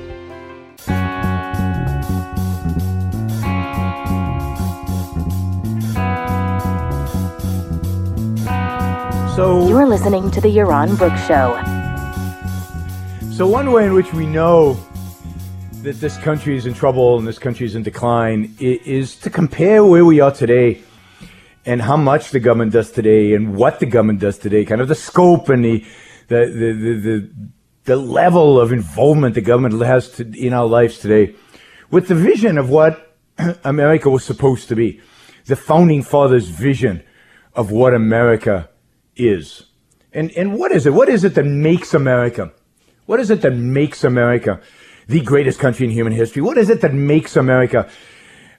So 9.41 9.67
You're 9.67 9.87
listening 9.87 10.29
to 10.31 10.39
the 10.39 10.49
Yaron 10.49 10.95
Brook 10.99 11.17
Show. 11.25 11.57
So 13.31 13.47
one 13.47 13.71
way 13.71 13.87
in 13.87 13.93
which 13.95 14.13
we 14.13 14.27
know 14.27 14.73
that 15.81 15.99
this 15.99 16.15
country 16.17 16.55
is 16.55 16.67
in 16.67 16.75
trouble 16.75 17.17
and 17.17 17.27
this 17.27 17.39
country 17.39 17.65
is 17.65 17.73
in 17.73 17.81
decline 17.81 18.55
is 18.59 19.15
to 19.15 19.31
compare 19.31 19.83
where 19.83 20.05
we 20.05 20.19
are 20.19 20.31
today 20.31 20.83
and 21.65 21.81
how 21.81 21.97
much 21.97 22.29
the 22.29 22.39
government 22.39 22.71
does 22.71 22.91
today 22.91 23.33
and 23.33 23.55
what 23.55 23.79
the 23.79 23.87
government 23.87 24.19
does 24.19 24.37
today, 24.37 24.63
kind 24.63 24.79
of 24.79 24.87
the 24.87 24.93
scope 25.09 25.49
and 25.49 25.65
the 25.65 25.83
the 26.27 26.45
the 26.45 26.73
the, 26.73 26.93
the, 27.07 27.29
the 27.85 27.95
level 27.95 28.59
of 28.59 28.71
involvement 28.71 29.33
the 29.33 29.41
government 29.41 29.81
has 29.81 30.11
to, 30.17 30.31
in 30.37 30.53
our 30.53 30.67
lives 30.67 30.99
today, 30.99 31.33
with 31.89 32.09
the 32.09 32.15
vision 32.29 32.59
of 32.59 32.69
what 32.69 33.17
America 33.63 34.07
was 34.07 34.23
supposed 34.23 34.67
to 34.67 34.75
be, 34.75 35.01
the 35.45 35.55
founding 35.55 36.03
fathers' 36.03 36.49
vision 36.49 37.01
of 37.55 37.71
what 37.71 37.95
America 37.95 38.69
is. 39.27 39.63
And, 40.13 40.31
and 40.31 40.57
what 40.57 40.71
is 40.71 40.85
it? 40.85 40.93
What 40.93 41.09
is 41.09 41.23
it 41.23 41.35
that 41.35 41.45
makes 41.45 41.93
America? 41.93 42.51
What 43.05 43.19
is 43.19 43.29
it 43.29 43.41
that 43.41 43.55
makes 43.55 44.03
America 44.03 44.61
the 45.07 45.21
greatest 45.21 45.59
country 45.59 45.85
in 45.85 45.91
human 45.91 46.13
history? 46.13 46.41
What 46.41 46.57
is 46.57 46.69
it 46.69 46.81
that 46.81 46.93
makes 46.93 47.35
America? 47.35 47.89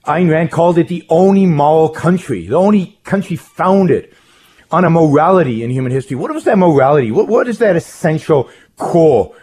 Ayn 0.06 0.30
Rand 0.30 0.50
called 0.50 0.78
it 0.78 0.88
the 0.88 1.04
only 1.08 1.46
moral 1.46 1.88
country, 1.88 2.46
the 2.46 2.56
only 2.56 2.98
country 3.04 3.36
founded 3.36 4.14
on 4.70 4.84
a 4.84 4.90
morality 4.90 5.62
in 5.62 5.70
human 5.70 5.92
history. 5.92 6.16
What 6.16 6.32
was 6.34 6.44
that 6.44 6.58
morality? 6.58 7.12
What, 7.12 7.28
what 7.28 7.46
is 7.46 7.58
that 7.58 7.76
essential 7.76 8.50
core 8.76 9.34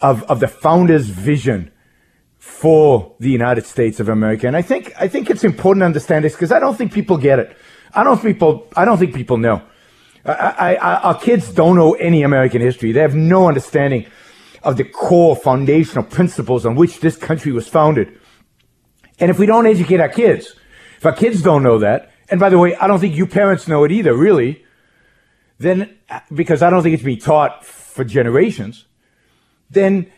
of, 0.00 0.24
of 0.24 0.40
the 0.40 0.48
founder's 0.48 1.08
vision 1.08 1.70
for 2.38 3.14
the 3.20 3.30
United 3.30 3.64
States 3.64 4.00
of 4.00 4.08
America? 4.08 4.46
And 4.46 4.56
I 4.56 4.62
think, 4.62 4.92
I 4.98 5.08
think 5.08 5.30
it's 5.30 5.44
important 5.44 5.82
to 5.82 5.86
understand 5.86 6.24
this 6.24 6.34
because 6.34 6.52
I 6.52 6.58
don't 6.58 6.76
think 6.76 6.92
people 6.92 7.16
get 7.16 7.38
it. 7.38 7.56
I 7.94 8.04
don't 8.04 8.20
people, 8.20 8.66
I 8.76 8.84
don't 8.84 8.98
think 8.98 9.14
people 9.14 9.38
know. 9.38 9.62
I, 10.24 10.76
I, 10.76 10.94
our 11.00 11.18
kids 11.18 11.52
don't 11.52 11.76
know 11.76 11.94
any 11.94 12.22
American 12.22 12.60
history. 12.60 12.92
They 12.92 13.00
have 13.00 13.14
no 13.14 13.48
understanding 13.48 14.06
of 14.62 14.76
the 14.76 14.84
core 14.84 15.36
foundational 15.36 16.04
principles 16.04 16.66
on 16.66 16.74
which 16.74 17.00
this 17.00 17.16
country 17.16 17.52
was 17.52 17.68
founded. 17.68 18.18
And 19.18 19.30
if 19.30 19.38
we 19.38 19.46
don't 19.46 19.66
educate 19.66 20.00
our 20.00 20.08
kids, 20.08 20.54
if 20.98 21.06
our 21.06 21.14
kids 21.14 21.42
don't 21.42 21.62
know 21.62 21.78
that, 21.78 22.10
and 22.28 22.38
by 22.38 22.50
the 22.50 22.58
way, 22.58 22.74
I 22.76 22.86
don't 22.86 23.00
think 23.00 23.16
you 23.16 23.26
parents 23.26 23.68
know 23.68 23.84
it 23.84 23.92
either, 23.92 24.14
really, 24.14 24.64
then, 25.58 25.96
because 26.32 26.62
I 26.62 26.70
don't 26.70 26.82
think 26.82 26.94
it's 26.94 27.02
being 27.02 27.18
taught 27.18 27.64
for 27.64 28.04
generations, 28.04 28.86
then 29.70 30.10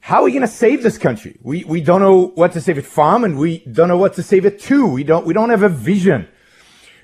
how 0.00 0.20
are 0.20 0.24
we 0.24 0.30
going 0.30 0.42
to 0.42 0.48
save 0.48 0.82
this 0.82 0.96
country? 0.96 1.38
We, 1.42 1.64
we 1.64 1.80
don't 1.80 2.00
know 2.00 2.28
what 2.34 2.52
to 2.52 2.60
save 2.60 2.78
it 2.78 2.86
from, 2.86 3.24
and 3.24 3.38
we 3.38 3.58
don't 3.70 3.88
know 3.88 3.96
what 3.96 4.14
to 4.14 4.22
save 4.22 4.46
it 4.46 4.60
to. 4.60 4.86
We 4.86 5.04
don't, 5.04 5.26
we 5.26 5.34
don't 5.34 5.50
have 5.50 5.62
a 5.62 5.68
vision 5.68 6.28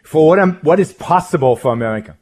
for 0.03 0.29
what, 0.29 0.65
what 0.65 0.81
is 0.81 0.93
possible 0.93 1.57
for 1.57 1.73
America. 1.73 2.17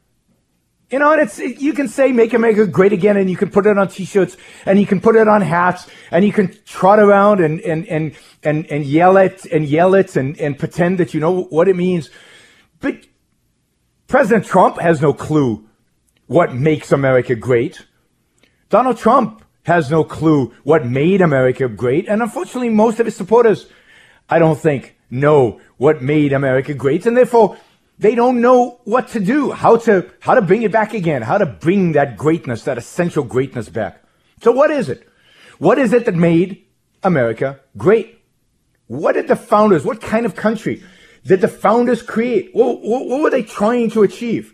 You 0.93 0.99
know, 0.99 1.11
and 1.11 1.23
it's, 1.23 1.39
it, 1.39 1.59
you 1.59 1.73
can 1.73 1.87
say 1.87 2.11
make 2.11 2.35
America 2.35 2.67
great 2.67 2.93
again 2.93 3.17
and 3.17 3.27
you 3.27 3.35
can 3.35 3.49
put 3.49 3.65
it 3.65 3.79
on 3.79 3.87
t-shirts 3.87 4.37
and 4.63 4.79
you 4.79 4.85
can 4.85 5.01
put 5.01 5.15
it 5.15 5.27
on 5.27 5.41
hats 5.41 5.87
and 6.11 6.23
you 6.23 6.31
can 6.31 6.55
trot 6.65 6.99
around 6.99 7.39
and, 7.39 7.59
and, 7.61 7.87
and, 7.87 8.15
and, 8.43 8.67
and 8.67 8.85
yell 8.85 9.17
it 9.17 9.43
and 9.45 9.65
yell 9.65 9.95
it 9.95 10.15
and, 10.15 10.39
and 10.39 10.59
pretend 10.59 10.99
that 10.99 11.15
you 11.15 11.19
know 11.19 11.45
what 11.45 11.67
it 11.67 11.75
means. 11.75 12.11
But 12.79 13.07
President 14.05 14.45
Trump 14.45 14.79
has 14.79 15.01
no 15.01 15.15
clue 15.15 15.67
what 16.27 16.53
makes 16.53 16.91
America 16.91 17.33
great. 17.33 17.87
Donald 18.69 18.99
Trump 18.99 19.43
has 19.63 19.89
no 19.89 20.03
clue 20.03 20.53
what 20.63 20.85
made 20.85 21.21
America 21.21 21.67
great. 21.67 22.07
And 22.07 22.21
unfortunately, 22.21 22.69
most 22.69 22.99
of 22.99 23.07
his 23.07 23.15
supporters, 23.15 23.65
I 24.29 24.37
don't 24.37 24.59
think, 24.59 24.95
know 25.09 25.59
what 25.77 26.03
made 26.03 26.33
America 26.33 26.75
great. 26.75 27.07
And 27.07 27.17
therefore, 27.17 27.57
they 27.99 28.15
don't 28.15 28.41
know 28.41 28.81
what 28.83 29.09
to 29.09 29.19
do, 29.19 29.51
how 29.51 29.77
to, 29.77 30.09
how 30.19 30.33
to 30.33 30.41
bring 30.41 30.63
it 30.63 30.71
back 30.71 30.93
again, 30.93 31.21
how 31.21 31.37
to 31.37 31.45
bring 31.45 31.93
that 31.93 32.17
greatness, 32.17 32.63
that 32.63 32.77
essential 32.77 33.23
greatness 33.23 33.69
back. 33.69 34.03
So 34.41 34.51
what 34.51 34.71
is 34.71 34.89
it? 34.89 35.07
What 35.59 35.77
is 35.77 35.93
it 35.93 36.05
that 36.05 36.15
made 36.15 36.65
America 37.03 37.59
great? 37.77 38.19
What 38.87 39.13
did 39.13 39.27
the 39.27 39.35
founders, 39.35 39.85
what 39.85 40.01
kind 40.01 40.25
of 40.25 40.35
country 40.35 40.83
did 41.25 41.41
the 41.41 41.47
founders 41.47 42.01
create? 42.01 42.49
What, 42.53 42.81
what, 42.81 43.07
what 43.07 43.21
were 43.21 43.29
they 43.29 43.43
trying 43.43 43.89
to 43.91 44.03
achieve? 44.03 44.53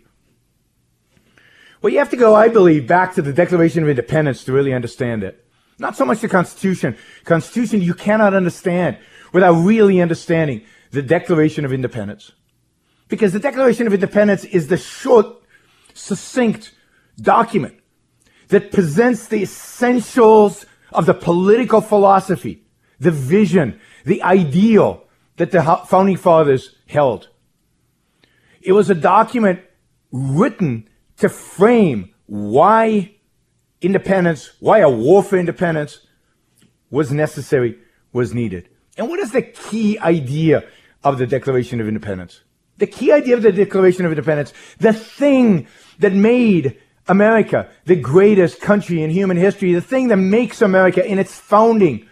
Well, 1.82 1.92
you 1.92 1.98
have 1.98 2.10
to 2.10 2.16
go, 2.16 2.34
I 2.34 2.48
believe, 2.48 2.86
back 2.86 3.14
to 3.14 3.22
the 3.22 3.32
Declaration 3.32 3.82
of 3.82 3.88
Independence 3.88 4.44
to 4.44 4.52
really 4.52 4.74
understand 4.74 5.24
it. 5.24 5.44
Not 5.78 5.96
so 5.96 6.04
much 6.04 6.20
the 6.20 6.28
Constitution. 6.28 6.96
Constitution 7.24 7.80
you 7.80 7.94
cannot 7.94 8.34
understand 8.34 8.98
without 9.32 9.54
really 9.54 10.00
understanding 10.00 10.62
the 10.90 11.00
Declaration 11.00 11.64
of 11.64 11.72
Independence. 11.72 12.32
Because 13.10 13.32
the 13.32 13.40
Declaration 13.40 13.86
of 13.86 13.92
Independence 13.92 14.44
is 14.44 14.68
the 14.68 14.78
short, 14.78 15.26
succinct 15.92 16.72
document 17.20 17.74
that 18.48 18.72
presents 18.72 19.26
the 19.26 19.42
essentials 19.42 20.64
of 20.92 21.06
the 21.06 21.14
political 21.14 21.80
philosophy, 21.80 22.64
the 22.98 23.10
vision, 23.10 23.78
the 24.04 24.22
ideal 24.22 25.04
that 25.36 25.50
the 25.50 25.62
founding 25.88 26.16
fathers 26.16 26.76
held. 26.86 27.28
It 28.62 28.72
was 28.72 28.88
a 28.90 28.94
document 28.94 29.60
written 30.12 30.88
to 31.18 31.28
frame 31.28 32.14
why 32.26 33.16
independence, 33.80 34.52
why 34.60 34.78
a 34.78 34.90
war 34.90 35.22
for 35.22 35.36
independence 35.36 36.06
was 36.90 37.10
necessary, 37.10 37.78
was 38.12 38.34
needed. 38.34 38.68
And 38.96 39.08
what 39.08 39.18
is 39.18 39.32
the 39.32 39.42
key 39.42 39.98
idea 39.98 40.64
of 41.02 41.18
the 41.18 41.26
Declaration 41.26 41.80
of 41.80 41.88
Independence? 41.88 42.42
The 42.80 42.86
key 42.86 43.12
idea 43.12 43.36
of 43.36 43.42
the 43.42 43.52
Declaration 43.52 44.04
of 44.04 44.10
Independence, 44.10 44.52
the 44.78 44.92
thing 44.92 45.68
that 46.00 46.12
made 46.12 46.78
America, 47.06 47.68
the 47.84 47.94
greatest 47.94 48.60
country 48.60 49.02
in 49.02 49.10
human 49.10 49.36
history, 49.36 49.72
the 49.72 49.80
thing 49.80 50.08
that 50.08 50.16
makes 50.16 50.62
America 50.62 51.06
in 51.06 51.18
its 51.18 51.34
founding, 51.38 52.08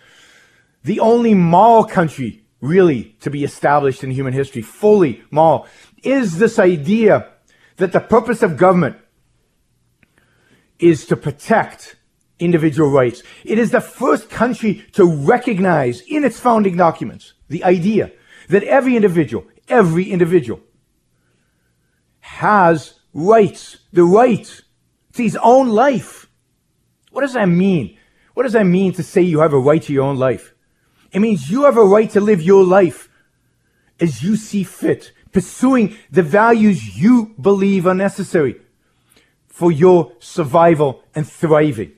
the 0.85 1.01
only 1.01 1.35
moral 1.35 1.85
country 1.85 2.45
really 2.61 3.17
to 3.21 3.31
be 3.31 3.45
established 3.45 4.05
in 4.05 4.11
human 4.11 4.35
history, 4.35 4.63
fully 4.63 5.23
moral, 5.31 5.67
is 6.03 6.39
this 6.39 6.59
idea 6.59 7.29
that 7.77 7.93
the 7.93 8.01
purpose 8.01 8.43
of 8.43 8.57
government 8.57 8.97
is 10.79 11.07
to 11.07 11.17
protect 11.17 11.97
individual 12.39 12.91
rights. 12.91 13.23
It 13.45 13.59
is 13.59 13.71
the 13.71 13.81
first 13.81 14.29
country 14.29 14.85
to 14.93 15.05
recognize 15.05 16.03
in 16.03 16.25
its 16.25 16.39
founding 16.39 16.77
documents 16.77 17.33
the 17.49 17.65
idea 17.65 18.13
that 18.49 18.63
every 18.65 18.97
individual, 18.97 19.45
every 19.69 20.11
individual 20.11 20.61
has 22.21 22.95
rights, 23.13 23.79
the 23.93 24.05
right 24.05 24.61
to 25.15 25.23
his 25.23 25.37
own 25.43 25.69
life. 25.69 26.29
What 27.11 27.23
does 27.23 27.33
that 27.33 27.49
mean? 27.49 27.97
What 28.35 28.45
does 28.45 28.53
that 28.53 28.65
mean 28.65 28.93
to 28.95 29.03
say 29.03 29.23
you 29.23 29.41
have 29.41 29.53
a 29.53 29.59
right 29.59 29.83
to 29.83 29.93
your 29.93 30.05
own 30.05 30.17
life? 30.17 30.55
It 31.11 31.21
means 31.21 31.51
you 31.51 31.65
have 31.65 31.77
a 31.77 31.85
right 31.85 32.11
to 32.11 32.21
live 32.21 32.43
your 32.43 32.65
life 32.65 33.09
as 33.99 34.23
you 34.23 34.37
see 34.37 34.63
fit, 34.63 35.13
pursuing 35.33 35.97
the 36.11 36.23
values 36.23 36.97
you 36.97 37.35
believe 37.41 37.87
are 37.87 37.95
necessary 37.95 38.61
for 39.47 39.73
your 39.73 40.13
survival 40.21 41.03
and 41.15 41.27
thriving. 41.27 41.93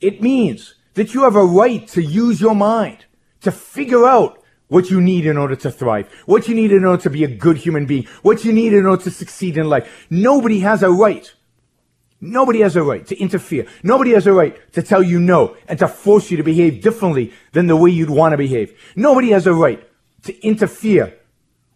It 0.00 0.22
means 0.22 0.74
that 0.94 1.14
you 1.14 1.24
have 1.24 1.36
a 1.36 1.44
right 1.44 1.86
to 1.88 2.02
use 2.02 2.40
your 2.40 2.54
mind 2.54 3.04
to 3.42 3.50
figure 3.50 4.06
out 4.06 4.41
what 4.72 4.88
you 4.88 5.02
need 5.02 5.26
in 5.26 5.36
order 5.36 5.54
to 5.54 5.70
thrive, 5.70 6.10
what 6.24 6.48
you 6.48 6.54
need 6.54 6.72
in 6.72 6.82
order 6.82 7.02
to 7.02 7.10
be 7.10 7.24
a 7.24 7.28
good 7.28 7.58
human 7.58 7.84
being, 7.84 8.04
what 8.22 8.42
you 8.42 8.54
need 8.54 8.72
in 8.72 8.86
order 8.86 9.02
to 9.02 9.10
succeed 9.10 9.58
in 9.58 9.68
life. 9.68 10.06
Nobody 10.08 10.60
has 10.60 10.82
a 10.82 10.90
right. 10.90 11.30
Nobody 12.22 12.60
has 12.60 12.74
a 12.74 12.82
right 12.82 13.06
to 13.06 13.18
interfere. 13.20 13.66
Nobody 13.82 14.12
has 14.12 14.26
a 14.26 14.32
right 14.32 14.56
to 14.72 14.82
tell 14.82 15.02
you 15.02 15.20
no 15.20 15.58
and 15.68 15.78
to 15.78 15.86
force 15.86 16.30
you 16.30 16.38
to 16.38 16.42
behave 16.42 16.80
differently 16.80 17.34
than 17.52 17.66
the 17.66 17.76
way 17.76 17.90
you'd 17.90 18.08
want 18.08 18.32
to 18.32 18.38
behave. 18.38 18.72
Nobody 18.96 19.28
has 19.32 19.46
a 19.46 19.52
right 19.52 19.86
to 20.22 20.42
interfere 20.42 21.18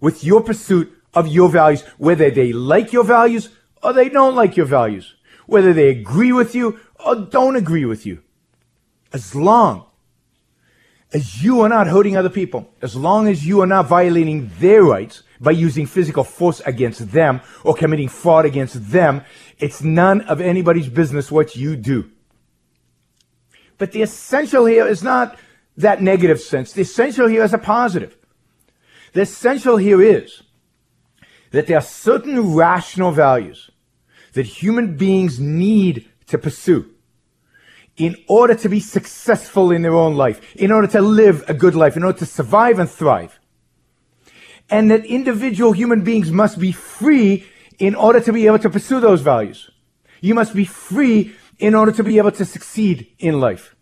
with 0.01 0.25
your 0.25 0.41
pursuit 0.43 0.91
of 1.13 1.29
your 1.29 1.51
values, 1.51 1.83
whether 1.99 2.31
they 2.31 2.55
like 2.55 2.95
your 2.95 3.05
values 3.05 3.51
or 3.83 3.93
they 3.93 4.09
don't 4.09 4.35
like 4.35 4.57
your 4.57 4.65
values, 4.65 5.17
whether 5.45 5.75
they 5.75 5.91
agree 5.91 6.33
with 6.33 6.55
you 6.55 6.81
or 7.05 7.15
don't 7.15 7.57
agree 7.57 7.85
with 7.85 8.07
you. 8.07 8.23
As 9.13 9.35
long 9.35 9.85
as 11.13 11.43
you 11.43 11.61
are 11.61 11.69
not 11.69 11.87
hurting 11.87 12.17
other 12.17 12.31
people, 12.31 12.69
as 12.83 12.97
long 12.97 13.29
as 13.29 13.47
you 13.47 13.61
are 13.61 13.67
not 13.67 13.87
violating 13.87 14.51
their 14.59 14.83
rights 14.83 15.23
by 15.41 15.53
using 15.53 15.87
physical 15.87 16.25
force 16.25 16.61
against 16.67 17.13
them 17.13 17.41
or 17.63 17.75
committing 17.75 18.09
fraud 18.09 18.45
against 18.45 18.91
them, 18.91 19.23
it's 19.59 19.83
none 19.83 20.23
of 20.23 20.41
anybody's 20.41 20.89
business 20.89 21.31
what 21.31 21.55
you 21.55 21.77
do. 21.77 22.11
But 23.79 23.93
the 23.93 24.03
essential 24.03 24.65
here 24.65 24.87
is 24.87 25.03
not 25.03 25.39
that 25.77 26.03
negative 26.03 26.41
sense. 26.41 26.73
The 26.73 26.83
essential 26.83 27.29
here 27.29 27.45
is 27.45 27.53
a 27.53 27.59
positive. 27.59 28.17
The 29.13 29.23
essential 29.23 29.77
here 29.77 30.03
is 30.03 30.43
that 31.51 31.67
there 31.67 31.79
are 31.79 31.83
certain 31.83 32.55
rational 32.55 33.13
values 33.13 33.71
that 34.33 34.47
human 34.47 34.97
beings 34.97 35.39
need 35.39 36.09
to 36.27 36.39
pursue 36.39 36.91
in 37.97 38.17
order 38.29 38.55
to 38.55 38.69
be 38.69 38.81
successful 38.81 39.71
in 39.71 39.83
their 39.83 39.95
own 39.95 40.15
life, 40.15 40.41
in 40.57 40.71
order 40.71 40.87
to 40.87 41.01
live 41.01 41.45
a 41.49 41.55
good 41.55 41.75
life, 41.75 41.97
in 41.97 42.05
order 42.05 42.19
to 42.19 42.27
survive 42.27 42.79
and 42.79 42.91
thrive. 42.91 43.39
And 44.69 44.91
that 44.91 45.05
individual 45.07 45.73
human 45.73 46.03
beings 46.03 46.31
must 46.31 46.59
be 46.59 46.73
free 46.73 47.47
in 47.79 47.95
order 47.95 48.21
to 48.21 48.33
be 48.33 48.47
able 48.47 48.59
to 48.59 48.71
pursue 48.71 49.01
those 49.01 49.23
values. 49.23 49.71
You 50.21 50.35
must 50.35 50.55
be 50.55 50.65
free 50.65 51.35
in 51.59 51.75
order 51.75 51.93
to 51.93 52.05
be 52.05 52.19
able 52.19 52.33
to 52.33 52.45
succeed 52.45 53.07
in 53.19 53.41
life. 53.41 53.75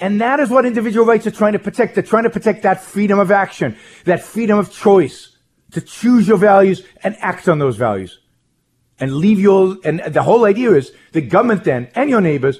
And 0.00 0.20
that 0.20 0.40
is 0.40 0.48
what 0.48 0.64
individual 0.64 1.04
rights 1.04 1.26
are 1.26 1.32
trying 1.32 1.52
to 1.52 1.58
protect. 1.58 1.94
They're 1.94 2.04
trying 2.04 2.24
to 2.24 2.30
protect 2.30 2.62
that 2.62 2.82
freedom 2.82 3.18
of 3.18 3.30
action, 3.30 3.76
that 4.04 4.22
freedom 4.22 4.58
of 4.58 4.72
choice 4.72 5.36
to 5.72 5.80
choose 5.80 6.26
your 6.26 6.38
values 6.38 6.82
and 7.02 7.16
act 7.20 7.48
on 7.48 7.58
those 7.58 7.76
values. 7.76 8.20
And 9.00 9.14
leave 9.14 9.38
your, 9.38 9.76
and 9.84 10.00
the 10.00 10.22
whole 10.22 10.44
idea 10.44 10.72
is 10.72 10.92
the 11.12 11.20
government 11.20 11.64
then 11.64 11.90
and 11.94 12.10
your 12.10 12.20
neighbors 12.20 12.58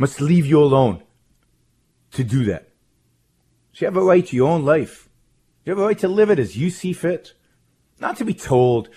must 0.00 0.18
leave 0.18 0.46
you 0.46 0.58
alone 0.58 1.02
to 2.12 2.24
do 2.24 2.44
that. 2.44 2.70
So 3.74 3.84
you 3.84 3.86
have 3.86 3.98
a 3.98 4.02
right 4.02 4.26
to 4.26 4.34
your 4.34 4.48
own 4.48 4.64
life. 4.64 5.10
You 5.64 5.72
have 5.72 5.78
a 5.78 5.84
right 5.84 5.98
to 5.98 6.08
live 6.08 6.30
it 6.30 6.38
as 6.38 6.56
you 6.56 6.70
see 6.70 6.94
fit. 6.94 7.34
Not 7.98 8.16
to 8.16 8.24
be 8.24 8.32
told 8.32 8.88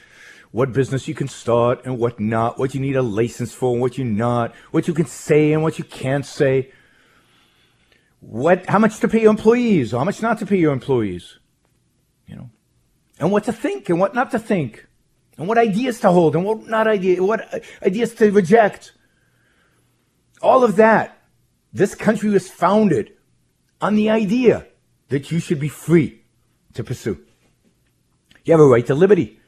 what 0.52 0.72
business 0.72 1.06
you 1.10 1.14
can 1.14 1.28
start 1.28 1.86
and 1.86 2.00
what 2.00 2.22
not, 2.22 2.58
what 2.58 2.74
you 2.74 2.80
need 2.80 2.96
a 2.96 3.02
license 3.02 3.54
for 3.54 3.74
and 3.74 3.82
what 3.82 3.98
you 3.98 4.06
not, 4.06 4.56
what 4.72 4.88
you 4.88 4.94
can 4.94 5.06
say 5.06 5.52
and 5.52 5.62
what 5.62 5.78
you 5.78 5.84
can't 5.84 6.26
say, 6.26 6.72
what, 8.22 8.66
how 8.70 8.80
much 8.80 9.00
to 9.00 9.10
pay 9.10 9.24
your 9.24 9.32
employees, 9.32 9.92
how 9.92 10.06
much 10.06 10.22
not 10.22 10.40
to 10.40 10.46
pay 10.46 10.58
your 10.58 10.72
employees, 10.72 11.38
you 12.28 12.38
know, 12.38 12.50
and 13.20 13.30
what 13.30 13.44
to 13.44 13.52
think 13.52 13.90
and 13.90 14.00
what 14.00 14.16
not 14.16 14.32
to 14.32 14.40
think, 14.40 14.88
and 15.38 15.50
what 15.50 15.58
ideas 15.58 16.00
to 16.00 16.10
hold 16.12 16.34
and 16.34 16.46
what 16.46 16.66
not 16.66 16.88
idea, 16.88 17.22
what 17.22 17.54
uh, 17.54 17.60
ideas 17.86 18.14
to 18.16 18.32
reject. 18.32 18.94
All 20.44 20.66
of 20.66 20.76
that. 20.76 21.18
This 21.72 21.96
country 21.96 22.30
was 22.30 22.50
founded 22.50 23.14
on 23.82 23.96
the 23.96 24.10
idea 24.10 24.68
that 25.08 25.32
you 25.32 25.40
should 25.40 25.60
be 25.60 25.70
free 25.70 26.22
to 26.74 26.84
pursue. 26.84 27.18
You 28.44 28.54
have 28.54 28.60
a 28.60 28.66
right 28.66 28.86
to 28.88 28.94
liberty. 28.94 29.40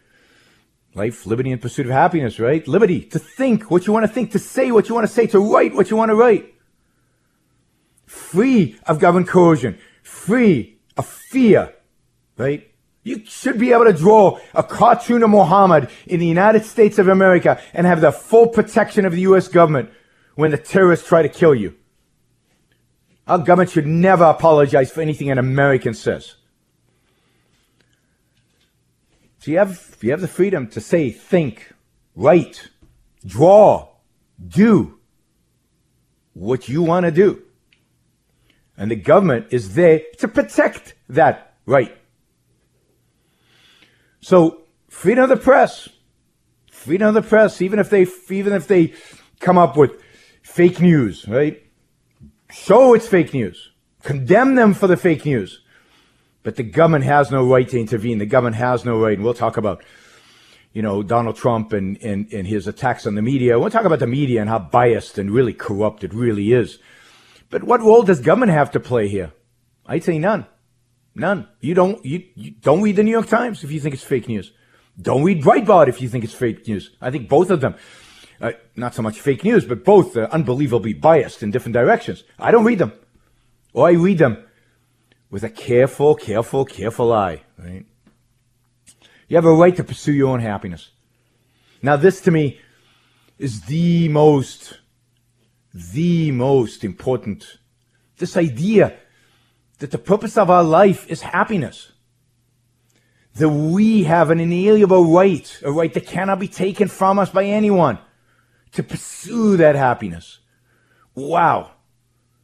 Life, 0.96 1.26
liberty, 1.26 1.52
and 1.52 1.62
pursuit 1.62 1.86
of 1.86 1.92
happiness, 1.92 2.40
right? 2.40 2.66
Liberty 2.68 3.02
to 3.02 3.20
think 3.20 3.70
what 3.70 3.86
you 3.86 3.92
want 3.92 4.06
to 4.06 4.12
think, 4.12 4.32
to 4.32 4.40
say 4.40 4.72
what 4.72 4.88
you 4.88 4.96
want 4.96 5.06
to 5.06 5.14
say, 5.14 5.28
to 5.28 5.40
write 5.40 5.76
what 5.76 5.92
you 5.92 5.98
want 5.98 6.10
to 6.10 6.16
write. 6.16 6.56
Free 8.06 8.80
of 8.88 9.00
government 9.00 9.28
coercion, 9.28 9.78
free 10.02 10.78
of 10.96 11.06
fear, 11.06 11.74
right? 12.38 12.72
You 13.04 13.24
should 13.26 13.60
be 13.60 13.74
able 13.74 13.86
to 13.86 13.94
draw 13.94 14.40
a 14.54 14.64
cartoon 14.64 15.22
of 15.22 15.30
Muhammad 15.30 15.90
in 16.08 16.20
the 16.22 16.26
United 16.26 16.64
States 16.64 16.98
of 16.98 17.10
America 17.10 17.62
and 17.74 17.86
have 17.86 18.00
the 18.00 18.12
full 18.12 18.48
protection 18.48 19.06
of 19.06 19.12
the 19.12 19.22
U.S. 19.22 19.50
government 19.50 19.92
when 20.36 20.52
the 20.52 20.58
terrorists 20.58 21.08
try 21.08 21.22
to 21.22 21.30
kill 21.30 21.56
you. 21.56 21.76
Our 23.28 23.40
government 23.40 23.72
should 23.72 23.88
never 23.88 24.26
apologize 24.26 24.92
for 24.92 25.02
anything 25.02 25.32
an 25.32 25.38
American 25.38 25.94
says. 25.94 26.36
So 29.40 29.52
you 29.52 29.58
have, 29.58 29.98
you 30.02 30.12
have 30.12 30.22
the 30.22 30.28
freedom 30.28 30.68
to 30.70 30.82
say, 30.82 31.10
think, 31.10 31.72
write, 32.16 32.70
draw, 33.26 33.90
do 34.48 35.00
what 36.34 36.68
you 36.68 36.84
want 36.84 37.06
to 37.06 37.12
do. 37.12 37.42
And 38.78 38.92
the 38.92 38.96
government 38.96 39.48
is 39.52 39.76
there 39.76 40.02
to 40.18 40.28
protect 40.28 40.96
that 41.10 41.56
right. 41.66 41.98
So 44.20 44.64
freedom 44.90 45.24
of 45.24 45.30
the 45.30 45.38
press, 45.38 45.88
freedom 46.70 47.08
of 47.08 47.14
the 47.14 47.22
press, 47.22 47.62
even 47.62 47.80
if 47.80 47.90
they, 47.90 48.06
even 48.30 48.54
if 48.54 48.68
they 48.68 48.94
come 49.40 49.58
up 49.58 49.78
with 49.78 50.02
fake 50.46 50.80
news, 50.80 51.28
right? 51.28 51.62
Show 52.52 52.94
it's 52.94 53.08
fake 53.08 53.34
news. 53.34 53.72
Condemn 54.04 54.54
them 54.54 54.76
for 54.76 54.86
the 54.86 54.96
fake 54.96 55.26
news. 55.26 55.62
But 56.44 56.56
the 56.56 56.64
government 56.64 57.04
has 57.04 57.32
no 57.32 57.44
right 57.44 57.68
to 57.68 57.80
intervene. 57.80 58.20
The 58.20 58.28
government 58.28 58.56
has 58.58 58.86
no 58.86 59.00
right. 59.00 59.18
And 59.18 59.24
we'll 59.24 59.34
talk 59.34 59.58
about, 59.58 59.84
you 60.72 60.84
know, 60.84 61.02
Donald 61.02 61.36
Trump 61.36 61.74
and, 61.74 61.98
and, 62.04 62.32
and 62.32 62.48
his 62.48 62.68
attacks 62.68 63.08
on 63.08 63.16
the 63.16 63.24
media. 63.24 63.60
We'll 63.60 63.72
talk 63.72 63.86
about 63.86 64.00
the 64.00 64.08
media 64.08 64.40
and 64.40 64.50
how 64.50 64.60
biased 64.60 65.18
and 65.18 65.32
really 65.32 65.54
corrupt 65.54 66.04
it 66.04 66.14
really 66.14 66.54
is. 66.54 66.78
But 67.50 67.64
what 67.64 67.82
role 67.82 68.04
does 68.04 68.20
government 68.20 68.52
have 68.52 68.72
to 68.72 68.80
play 68.80 69.08
here? 69.08 69.34
I'd 69.88 70.04
say 70.04 70.20
none. 70.20 70.46
None. 71.16 71.48
You 71.60 71.74
don't, 71.74 72.06
you, 72.06 72.24
you 72.36 72.52
don't 72.52 72.84
read 72.84 72.98
the 72.98 73.04
New 73.04 73.12
York 73.12 73.28
Times 73.28 73.64
if 73.64 73.72
you 73.72 73.80
think 73.80 73.96
it's 73.96 74.04
fake 74.04 74.28
news. 74.28 74.54
Don't 75.02 75.24
read 75.24 75.42
Breitbart 75.42 75.88
if 75.88 76.02
you 76.02 76.08
think 76.08 76.24
it's 76.24 76.34
fake 76.34 76.68
news. 76.68 76.92
I 77.02 77.10
think 77.10 77.28
both 77.28 77.50
of 77.50 77.62
them, 77.62 77.76
uh, 78.42 78.52
not 78.76 78.94
so 78.94 79.02
much 79.02 79.20
fake 79.20 79.44
news, 79.44 79.66
but 79.66 79.86
both 79.86 80.18
uh, 80.18 80.28
unbelievably 80.32 80.94
biased 80.94 81.42
in 81.42 81.52
different 81.52 81.74
directions. 81.74 82.24
I 82.38 82.52
don't 82.52 82.66
read 82.66 82.80
them. 82.80 82.94
Or 83.74 83.88
I 83.88 83.94
read 83.94 84.18
them 84.18 84.44
with 85.30 85.44
a 85.44 85.50
careful, 85.50 86.16
careful, 86.16 86.66
careful 86.66 87.12
eye, 87.12 87.44
right? 87.58 87.86
You 89.28 89.38
have 89.38 89.46
a 89.46 89.54
right 89.54 89.76
to 89.76 89.84
pursue 89.84 90.14
your 90.14 90.30
own 90.30 90.40
happiness. 90.40 90.92
Now, 91.82 91.96
this 91.96 92.22
to 92.22 92.32
me 92.32 92.60
is 93.38 93.62
the 93.62 94.08
most, 94.10 94.80
the 95.74 96.32
most 96.32 96.84
important. 96.84 97.58
This 98.18 98.38
idea 98.38 98.98
that 99.80 99.92
the 99.92 99.98
purpose 99.98 100.38
of 100.38 100.50
our 100.50 100.64
life 100.64 101.10
is 101.10 101.22
happiness. 101.22 101.92
That 103.36 103.50
we 103.50 104.04
have 104.04 104.30
an 104.30 104.40
inalienable 104.40 105.12
right, 105.12 105.60
a 105.64 105.72
right 105.72 105.94
that 105.94 106.08
cannot 106.08 106.40
be 106.40 106.48
taken 106.48 106.88
from 106.88 107.20
us 107.20 107.30
by 107.30 107.46
anyone 107.46 108.00
to 108.76 108.84
pursue 108.84 109.58
that 109.58 109.76
happiness. 109.76 110.40
Wow. 111.14 111.72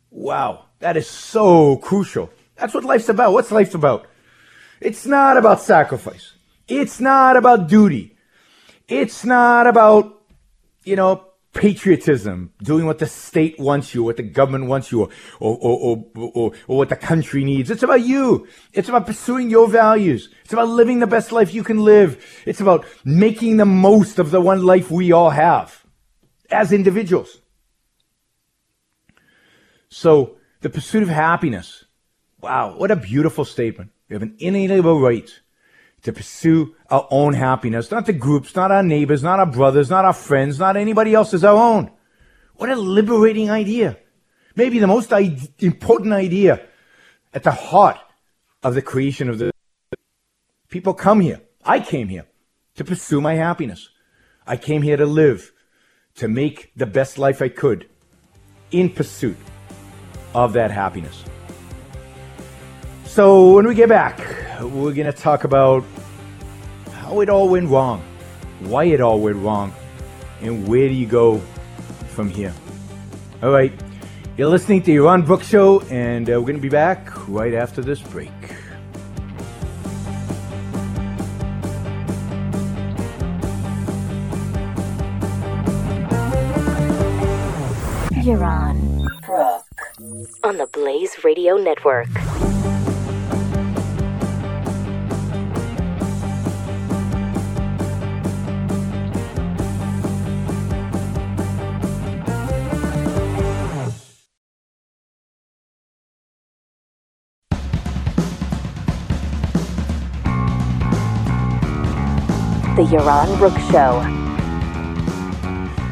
Wow. 0.09 0.65
That 0.79 0.97
is 0.97 1.07
so 1.07 1.77
crucial. 1.77 2.29
That's 2.55 2.73
what 2.73 2.83
life's 2.83 3.09
about. 3.09 3.33
What's 3.33 3.51
life 3.51 3.75
about? 3.75 4.07
It's 4.79 5.05
not 5.05 5.37
about 5.37 5.61
sacrifice. 5.61 6.33
It's 6.67 6.99
not 6.99 7.37
about 7.37 7.67
duty. 7.67 8.17
It's 8.87 9.23
not 9.23 9.67
about 9.67 10.21
you 10.83 10.95
know, 10.95 11.25
patriotism, 11.53 12.53
doing 12.63 12.85
what 12.85 12.99
the 12.99 13.05
state 13.05 13.59
wants 13.59 13.93
you, 13.93 14.03
what 14.03 14.17
the 14.17 14.23
government 14.23 14.67
wants 14.67 14.91
you, 14.91 15.03
or, 15.03 15.09
or, 15.39 16.05
or, 16.15 16.53
or, 16.67 16.77
what 16.77 16.89
the 16.89 16.95
country 16.95 17.43
needs. 17.43 17.69
It's 17.69 17.83
about 17.83 18.01
you. 18.01 18.47
It's 18.73 18.89
about 18.89 19.05
pursuing 19.05 19.49
your 19.49 19.67
values. 19.67 20.29
It's 20.43 20.53
about 20.53 20.69
living 20.69 20.99
the 20.99 21.07
best 21.07 21.31
life 21.31 21.53
you 21.53 21.63
can 21.63 21.79
live. 21.79 22.25
It's 22.45 22.61
about 22.61 22.85
making 23.03 23.57
the 23.57 23.65
most 23.65 24.17
of 24.17 24.31
the 24.31 24.41
one 24.41 24.63
life 24.63 24.89
we 24.89 25.11
all 25.11 25.29
have 25.29 25.80
as 26.51 26.71
individuals. 26.71 27.41
So, 29.89 30.37
the 30.61 30.69
pursuit 30.69 31.03
of 31.03 31.09
happiness. 31.09 31.85
Wow, 32.39 32.75
what 32.77 32.91
a 32.91 32.95
beautiful 32.95 33.45
statement. 33.45 33.91
We 34.09 34.15
have 34.15 34.23
an 34.23 34.35
inalienable 34.39 34.99
right 34.99 35.29
to 36.03 36.13
pursue 36.13 36.75
our 36.89 37.07
own 37.11 37.33
happiness, 37.33 37.91
not 37.91 38.05
the 38.05 38.13
groups, 38.13 38.55
not 38.55 38.71
our 38.71 38.83
neighbors, 38.83 39.21
not 39.21 39.39
our 39.39 39.45
brothers, 39.45 39.89
not 39.89 40.05
our 40.05 40.13
friends, 40.13 40.59
not 40.59 40.75
anybody 40.75 41.13
else's, 41.13 41.43
our 41.43 41.55
own. 41.55 41.91
What 42.55 42.69
a 42.69 42.75
liberating 42.75 43.49
idea. 43.49 43.97
Maybe 44.55 44.79
the 44.79 44.87
most 44.87 45.11
important 45.11 46.13
idea 46.13 46.61
at 47.33 47.43
the 47.43 47.51
heart 47.51 47.97
of 48.63 48.75
the 48.75 48.81
creation 48.81 49.29
of 49.29 49.39
the 49.39 49.51
people 50.69 50.93
come 50.93 51.21
here. 51.21 51.41
I 51.63 51.79
came 51.79 52.07
here 52.07 52.25
to 52.75 52.83
pursue 52.83 53.21
my 53.21 53.35
happiness. 53.35 53.89
I 54.45 54.57
came 54.57 54.81
here 54.81 54.97
to 54.97 55.05
live, 55.05 55.51
to 56.15 56.27
make 56.27 56.71
the 56.75 56.85
best 56.85 57.17
life 57.17 57.41
I 57.41 57.49
could 57.49 57.87
in 58.71 58.89
pursuit 58.89 59.37
of 60.33 60.53
that 60.53 60.71
happiness. 60.71 61.23
So 63.05 63.53
when 63.53 63.67
we 63.67 63.75
get 63.75 63.89
back, 63.89 64.19
we're 64.61 64.93
going 64.93 65.11
to 65.11 65.13
talk 65.13 65.43
about 65.43 65.83
how 66.93 67.19
it 67.19 67.29
all 67.29 67.49
went 67.49 67.69
wrong, 67.69 68.01
why 68.61 68.85
it 68.85 69.01
all 69.01 69.19
went 69.19 69.37
wrong, 69.37 69.73
and 70.41 70.67
where 70.67 70.87
do 70.87 70.93
you 70.93 71.05
go 71.07 71.39
from 72.07 72.29
here. 72.29 72.53
All 73.43 73.51
right, 73.51 73.73
you're 74.37 74.49
listening 74.49 74.81
to 74.83 74.91
Yaron 74.91 75.25
Brook 75.25 75.43
Show, 75.43 75.81
and 75.89 76.29
uh, 76.29 76.33
we're 76.33 76.41
going 76.41 76.55
to 76.55 76.61
be 76.61 76.69
back 76.69 77.27
right 77.27 77.53
after 77.53 77.81
this 77.81 77.99
break. 77.99 78.31
Yaron 88.31 89.03
Brook 89.25 89.65
on 90.41 90.55
the 90.55 90.65
Blaze 90.67 91.21
Radio 91.25 91.57
Network. 91.57 92.07
The 112.77 112.87
Yaron 112.87 113.37
Brook 113.39 113.57
Show. 113.71 113.99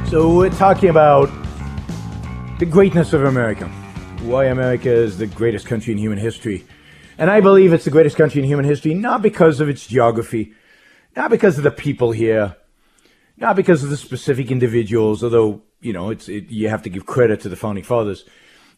So 0.09 0.33
we're 0.33 0.49
talking 0.51 0.89
about 0.89 1.29
the 2.59 2.65
greatness 2.65 3.13
of 3.13 3.23
America. 3.23 3.69
Why 4.23 4.47
America 4.47 4.91
is 4.91 5.17
the 5.17 5.27
greatest 5.27 5.65
country 5.65 5.93
in 5.93 5.97
human 5.97 6.17
history. 6.17 6.65
And 7.17 7.31
I 7.31 7.39
believe 7.39 7.71
it's 7.71 7.85
the 7.85 7.89
greatest 7.89 8.17
country 8.17 8.41
in 8.41 8.47
human 8.47 8.65
history 8.65 8.93
not 8.93 9.21
because 9.21 9.61
of 9.61 9.69
its 9.69 9.87
geography, 9.87 10.51
not 11.15 11.31
because 11.31 11.57
of 11.57 11.63
the 11.63 11.71
people 11.71 12.11
here, 12.11 12.57
not 13.37 13.55
because 13.55 13.81
of 13.81 13.89
the 13.89 13.95
specific 13.95 14.51
individuals, 14.51 15.23
although, 15.23 15.61
you 15.79 15.93
know, 15.93 16.09
it's, 16.09 16.27
it, 16.27 16.49
you 16.49 16.67
have 16.67 16.81
to 16.83 16.89
give 16.89 17.05
credit 17.05 17.39
to 17.41 17.49
the 17.49 17.55
founding 17.55 17.85
fathers. 17.85 18.25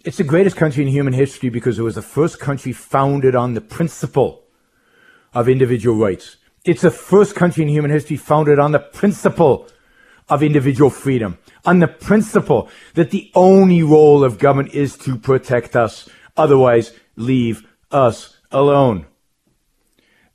It's 0.06 0.18
the 0.18 0.24
greatest 0.24 0.58
country 0.58 0.84
in 0.84 0.90
human 0.90 1.14
history 1.14 1.50
because 1.50 1.80
it 1.80 1.84
was 1.84 1.96
the 1.96 2.04
first 2.04 2.40
country 2.40 2.74
founded 2.74 3.34
on 3.34 3.56
the 3.56 3.62
principle 3.62 4.44
of 5.34 5.50
individual 5.50 5.98
rights. 5.98 6.38
It's 6.66 6.82
the 6.82 6.92
first 6.92 7.34
country 7.34 7.64
in 7.64 7.70
human 7.70 7.90
history 7.90 8.18
founded 8.18 8.60
on 8.60 8.74
the 8.74 8.80
principle 8.80 9.68
of 10.32 10.42
individual 10.42 10.90
freedom, 10.90 11.38
on 11.66 11.80
the 11.80 11.88
principle 11.88 12.70
that 12.94 13.12
the 13.12 13.30
only 13.36 13.84
role 13.84 14.24
of 14.24 14.40
government 14.40 14.74
is 14.74 14.98
to 14.98 15.18
protect 15.18 15.76
us, 15.76 16.10
otherwise 16.38 16.94
leave 17.18 17.68
us 17.92 18.38
alone. 18.50 19.06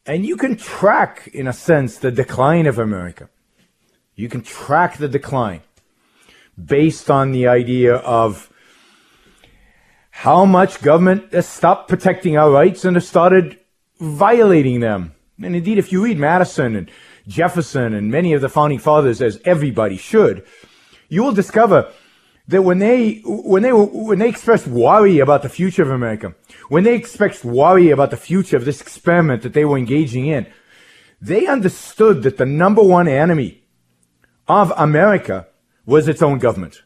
And 0.04 0.26
you 0.26 0.36
can 0.36 0.56
track, 0.56 1.28
in 1.32 1.48
a 1.48 1.52
sense, 1.52 1.98
the 1.98 2.12
decline 2.12 2.66
of 2.66 2.78
America. 2.78 3.30
You 4.14 4.28
can 4.28 4.42
track 4.42 4.98
the 4.98 5.08
decline 5.08 5.62
based 6.62 7.10
on 7.10 7.32
the 7.32 7.48
idea 7.48 7.96
of 7.96 8.52
how 10.10 10.44
much 10.44 10.82
government 10.82 11.32
has 11.32 11.48
stopped 11.48 11.88
protecting 11.88 12.36
our 12.36 12.50
rights 12.50 12.84
and 12.84 12.96
has 12.96 13.08
started 13.08 13.58
violating 13.98 14.80
them. 14.80 15.14
And 15.42 15.56
indeed, 15.56 15.78
if 15.78 15.90
you 15.90 16.04
read 16.04 16.18
Madison 16.18 16.76
and 16.76 16.90
Jefferson 17.26 17.94
and 17.94 18.10
many 18.10 18.32
of 18.32 18.40
the 18.40 18.48
founding 18.48 18.78
fathers, 18.78 19.20
as 19.20 19.40
everybody 19.44 19.96
should, 19.96 20.44
you 21.08 21.22
will 21.22 21.32
discover 21.32 21.92
that 22.48 22.62
when 22.62 22.78
they 22.78 23.20
when 23.24 23.62
they 23.62 23.72
when 23.72 24.18
they 24.18 24.28
expressed 24.28 24.66
worry 24.66 25.18
about 25.18 25.42
the 25.42 25.48
future 25.48 25.82
of 25.82 25.90
America, 25.90 26.34
when 26.68 26.84
they 26.84 26.94
expressed 26.94 27.44
worry 27.44 27.90
about 27.90 28.10
the 28.10 28.16
future 28.16 28.56
of 28.56 28.64
this 28.64 28.80
experiment 28.80 29.42
that 29.42 29.52
they 29.52 29.64
were 29.64 29.78
engaging 29.78 30.26
in, 30.26 30.46
they 31.20 31.46
understood 31.46 32.22
that 32.22 32.36
the 32.36 32.46
number 32.46 32.82
one 32.82 33.08
enemy 33.08 33.64
of 34.46 34.72
America 34.76 35.48
was 35.84 36.06
its 36.06 36.22
own 36.22 36.38
government, 36.38 36.82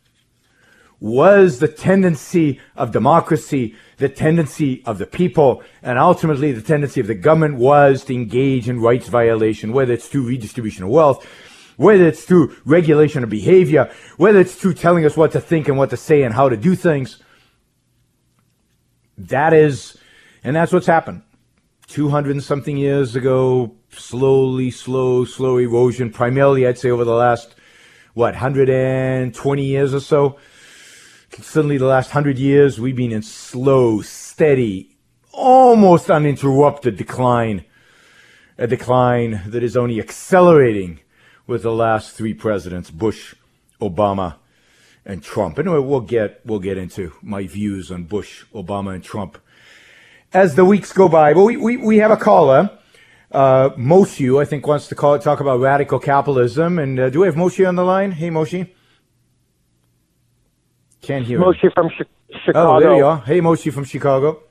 was 1.00 1.58
the 1.58 1.68
tendency 1.68 2.60
of 2.76 2.92
democracy 2.92 3.74
the 4.00 4.08
tendency 4.08 4.82
of 4.86 4.98
the 4.98 5.06
people 5.06 5.62
and 5.82 5.98
ultimately 5.98 6.52
the 6.52 6.62
tendency 6.62 7.00
of 7.00 7.06
the 7.06 7.14
government 7.14 7.56
was 7.56 8.02
to 8.02 8.14
engage 8.14 8.68
in 8.68 8.80
rights 8.80 9.08
violation, 9.08 9.72
whether 9.72 9.92
it's 9.92 10.08
through 10.08 10.26
redistribution 10.26 10.84
of 10.84 10.90
wealth, 10.90 11.24
whether 11.76 12.06
it's 12.06 12.24
through 12.24 12.56
regulation 12.64 13.22
of 13.22 13.28
behavior, 13.28 13.92
whether 14.16 14.40
it's 14.40 14.54
through 14.54 14.72
telling 14.72 15.04
us 15.04 15.18
what 15.18 15.32
to 15.32 15.40
think 15.40 15.68
and 15.68 15.76
what 15.76 15.90
to 15.90 15.98
say 15.98 16.22
and 16.22 16.34
how 16.34 16.48
to 16.48 16.56
do 16.56 16.74
things. 16.74 17.22
That 19.18 19.52
is, 19.52 19.98
and 20.42 20.56
that's 20.56 20.72
what's 20.72 20.86
happened. 20.86 21.22
200 21.88 22.30
and 22.30 22.42
something 22.42 22.78
years 22.78 23.14
ago, 23.16 23.74
slowly, 23.90 24.70
slow, 24.70 25.26
slow 25.26 25.58
erosion, 25.58 26.10
primarily, 26.10 26.66
I'd 26.66 26.78
say, 26.78 26.90
over 26.90 27.04
the 27.04 27.12
last, 27.12 27.54
what, 28.14 28.32
120 28.32 29.62
years 29.62 29.92
or 29.92 30.00
so 30.00 30.38
Suddenly, 31.38 31.78
the 31.78 31.86
last 31.86 32.10
hundred 32.10 32.38
years, 32.38 32.80
we've 32.80 32.96
been 32.96 33.12
in 33.12 33.22
slow, 33.22 34.00
steady, 34.00 34.96
almost 35.32 36.10
uninterrupted 36.10 36.96
decline. 36.96 37.64
A 38.58 38.66
decline 38.66 39.42
that 39.46 39.62
is 39.62 39.76
only 39.76 40.00
accelerating 40.00 41.00
with 41.46 41.62
the 41.62 41.72
last 41.72 42.14
three 42.14 42.34
presidents, 42.34 42.90
Bush, 42.90 43.34
Obama, 43.80 44.36
and 45.06 45.22
Trump. 45.22 45.56
And 45.58 45.70
we'll 45.70 46.00
get 46.00 46.40
we'll 46.44 46.58
get 46.58 46.76
into 46.76 47.12
my 47.22 47.46
views 47.46 47.90
on 47.90 48.04
Bush, 48.04 48.44
Obama, 48.52 48.94
and 48.94 49.02
Trump 49.02 49.38
as 50.32 50.56
the 50.56 50.64
weeks 50.64 50.92
go 50.92 51.08
by. 51.08 51.32
But 51.32 51.44
we, 51.44 51.56
we, 51.56 51.76
we 51.76 51.98
have 51.98 52.10
a 52.10 52.16
caller. 52.16 52.70
Uh, 53.30 53.70
Moshe, 53.70 54.40
I 54.40 54.44
think, 54.44 54.66
wants 54.66 54.88
to 54.88 54.94
call, 54.94 55.18
talk 55.18 55.40
about 55.40 55.60
radical 55.60 55.98
capitalism. 55.98 56.78
And 56.78 56.98
uh, 56.98 57.10
do 57.10 57.20
we 57.20 57.26
have 57.26 57.36
Moshe 57.36 57.66
on 57.66 57.76
the 57.76 57.84
line? 57.84 58.12
Hey, 58.12 58.30
Moshe. 58.30 58.68
Can't 61.02 61.24
hear 61.24 61.38
Moshe 61.40 61.62
him. 61.62 61.72
from 61.74 61.88
Chi- 61.90 62.38
Chicago. 62.44 62.76
Oh, 62.76 62.80
there 62.80 62.96
you 62.96 63.06
are. 63.06 63.18
Hey, 63.18 63.40
Moshe 63.40 63.72
from 63.72 63.84
Chicago. 63.84 64.42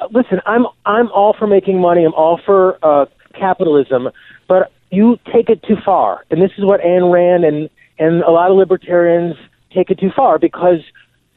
Uh, 0.00 0.06
Listen, 0.10 0.40
I'm 0.46 0.66
I'm 0.86 1.10
all 1.12 1.34
for 1.38 1.46
making 1.46 1.80
money. 1.80 2.04
I'm 2.04 2.14
all 2.14 2.40
for 2.44 2.78
uh, 2.82 3.06
capitalism, 3.38 4.08
but 4.48 4.72
you 4.90 5.18
take 5.32 5.48
it 5.48 5.62
too 5.62 5.76
far, 5.84 6.24
and 6.30 6.40
this 6.40 6.50
is 6.58 6.64
what 6.64 6.80
Ayn 6.80 7.12
Rand 7.12 7.44
and 7.44 7.68
and 7.98 8.22
a 8.22 8.30
lot 8.30 8.50
of 8.50 8.56
libertarians 8.56 9.36
take 9.72 9.90
it 9.90 9.98
too 9.98 10.10
far 10.14 10.38
because 10.38 10.80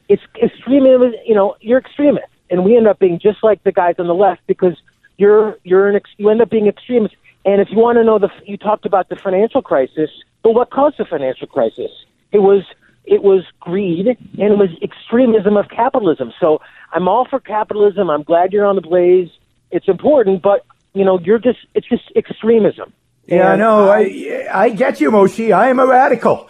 it's 0.08 0.22
extremism. 0.42 1.12
You 1.26 1.34
know, 1.34 1.56
you're 1.60 1.78
extremist, 1.78 2.26
and 2.50 2.64
we 2.64 2.76
end 2.76 2.86
up 2.88 2.98
being 2.98 3.18
just 3.20 3.38
like 3.42 3.62
the 3.64 3.72
guys 3.72 3.96
on 3.98 4.06
the 4.06 4.14
left 4.14 4.40
because 4.46 4.76
you're 5.18 5.56
you're 5.64 5.88
an 5.88 5.96
ex- 5.96 6.10
you 6.16 6.30
end 6.30 6.40
up 6.40 6.50
being 6.50 6.66
extremist. 6.66 7.14
And 7.44 7.60
if 7.60 7.68
you 7.70 7.78
want 7.78 7.96
to 7.98 8.04
know 8.04 8.18
the 8.18 8.30
you 8.44 8.56
talked 8.56 8.86
about 8.86 9.08
the 9.08 9.16
financial 9.16 9.62
crisis, 9.62 10.10
but 10.42 10.52
what 10.52 10.70
caused 10.70 10.98
the 10.98 11.04
financial 11.04 11.46
crisis? 11.46 11.90
It 12.32 12.38
was 12.40 12.64
it 13.08 13.22
was 13.22 13.44
greed 13.60 14.06
and 14.06 14.16
it 14.52 14.58
was 14.58 14.70
extremism 14.82 15.56
of 15.56 15.68
capitalism. 15.70 16.32
So 16.40 16.60
I'm 16.92 17.08
all 17.08 17.26
for 17.28 17.40
capitalism. 17.40 18.10
I'm 18.10 18.22
glad 18.22 18.52
you're 18.52 18.66
on 18.66 18.76
the 18.76 18.82
blaze. 18.82 19.30
It's 19.70 19.88
important, 19.88 20.42
but 20.42 20.64
you 20.94 21.04
know, 21.04 21.18
you're 21.18 21.38
just 21.38 21.58
it's 21.74 21.88
just 21.88 22.04
extremism. 22.16 22.92
Yeah, 23.26 23.52
And 23.52 23.60
no, 23.60 23.90
I 23.90 24.48
I 24.52 24.70
get 24.70 25.00
you, 25.00 25.10
Moshe. 25.10 25.54
I 25.54 25.68
am 25.68 25.78
a 25.78 25.86
radical. 25.86 26.48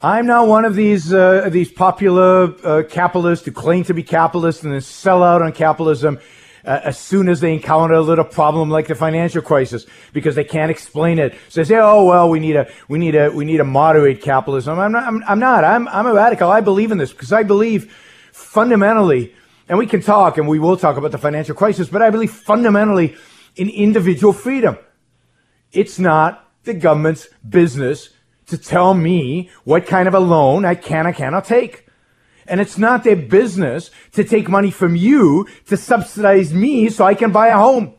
I'm 0.00 0.26
not 0.26 0.46
one 0.46 0.64
of 0.64 0.74
these 0.74 1.12
uh, 1.12 1.48
these 1.50 1.72
popular 1.72 2.54
uh, 2.64 2.82
capitalists 2.88 3.44
who 3.44 3.52
claim 3.52 3.84
to 3.84 3.94
be 3.94 4.02
capitalists 4.02 4.62
and 4.62 4.72
then 4.72 4.80
sell 4.80 5.22
out 5.22 5.42
on 5.42 5.52
capitalism. 5.52 6.20
Uh, 6.64 6.80
as 6.84 6.98
soon 6.98 7.28
as 7.28 7.40
they 7.40 7.52
encounter 7.52 7.94
a 7.94 8.00
little 8.00 8.24
problem 8.24 8.70
like 8.70 8.86
the 8.86 8.94
financial 8.94 9.42
crisis 9.42 9.86
because 10.12 10.34
they 10.34 10.44
can't 10.44 10.70
explain 10.70 11.18
it. 11.18 11.34
So 11.48 11.60
they 11.60 11.68
say, 11.68 11.76
"Oh 11.76 12.04
well, 12.04 12.28
we 12.28 12.40
need 12.40 12.56
a 12.56 12.70
we 12.88 12.98
need 12.98 13.14
a 13.14 13.30
we 13.30 13.44
need 13.44 13.60
a 13.60 13.64
moderate 13.64 14.20
capitalism." 14.22 14.78
I'm 14.78 14.92
not. 14.92 15.04
I'm, 15.04 15.22
I'm 15.26 15.38
not. 15.38 15.64
I'm 15.64 15.88
I'm 15.88 16.06
a 16.06 16.14
radical. 16.14 16.50
I 16.50 16.60
believe 16.60 16.92
in 16.92 16.98
this 16.98 17.12
because 17.12 17.32
I 17.32 17.42
believe 17.42 17.92
fundamentally, 18.32 19.34
and 19.68 19.78
we 19.78 19.86
can 19.86 20.00
talk 20.00 20.38
and 20.38 20.48
we 20.48 20.58
will 20.58 20.76
talk 20.76 20.96
about 20.96 21.12
the 21.12 21.18
financial 21.18 21.54
crisis, 21.54 21.88
but 21.88 22.02
I 22.02 22.10
believe 22.10 22.30
fundamentally 22.30 23.16
in 23.56 23.68
individual 23.68 24.32
freedom. 24.32 24.78
It's 25.72 25.98
not 25.98 26.48
the 26.64 26.74
government's 26.74 27.28
business 27.46 28.10
to 28.46 28.56
tell 28.56 28.94
me 28.94 29.50
what 29.64 29.86
kind 29.86 30.08
of 30.08 30.14
a 30.14 30.20
loan 30.20 30.64
I 30.64 30.74
can 30.74 31.06
or 31.06 31.12
cannot 31.12 31.44
take. 31.44 31.87
And 32.48 32.60
it's 32.60 32.78
not 32.78 33.04
their 33.04 33.16
business 33.16 33.90
to 34.12 34.24
take 34.24 34.48
money 34.48 34.70
from 34.70 34.96
you 34.96 35.46
to 35.66 35.76
subsidize 35.76 36.52
me 36.52 36.88
so 36.88 37.04
I 37.04 37.14
can 37.14 37.30
buy 37.30 37.48
a 37.48 37.56
home. 37.56 37.94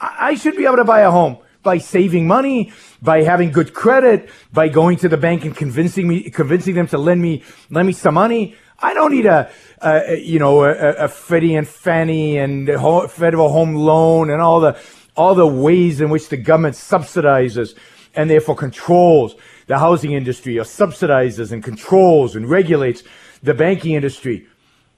I 0.00 0.34
should 0.34 0.56
be 0.56 0.66
able 0.66 0.76
to 0.76 0.84
buy 0.84 1.00
a 1.00 1.10
home 1.10 1.38
by 1.62 1.78
saving 1.78 2.26
money, 2.26 2.72
by 3.02 3.22
having 3.22 3.50
good 3.50 3.74
credit, 3.74 4.30
by 4.52 4.68
going 4.68 4.96
to 4.98 5.08
the 5.08 5.16
bank 5.16 5.44
and 5.44 5.56
convincing 5.56 6.06
me, 6.06 6.30
convincing 6.30 6.74
them 6.74 6.86
to 6.88 6.98
lend 6.98 7.20
me, 7.20 7.42
lend 7.70 7.86
me 7.86 7.92
some 7.92 8.14
money. 8.14 8.54
I 8.78 8.94
don't 8.94 9.10
need 9.10 9.26
a, 9.26 9.50
a 9.80 10.16
you 10.18 10.38
know, 10.38 10.64
a, 10.64 10.92
a 11.04 11.08
Freddie 11.08 11.54
and 11.54 11.66
Fannie 11.66 12.38
and 12.38 12.68
federal 13.10 13.48
home 13.50 13.74
loan 13.74 14.30
and 14.30 14.40
all 14.40 14.60
the, 14.60 14.78
all 15.16 15.34
the 15.34 15.46
ways 15.46 16.00
in 16.00 16.10
which 16.10 16.28
the 16.28 16.36
government 16.36 16.74
subsidizes 16.74 17.74
and 18.14 18.30
therefore 18.30 18.54
controls 18.54 19.34
the 19.66 19.78
housing 19.78 20.12
industry 20.12 20.58
or 20.58 20.62
subsidizes 20.62 21.52
and 21.52 21.64
controls 21.64 22.36
and 22.36 22.48
regulates 22.48 23.02
the 23.46 23.54
banking 23.54 23.92
industry. 23.92 24.46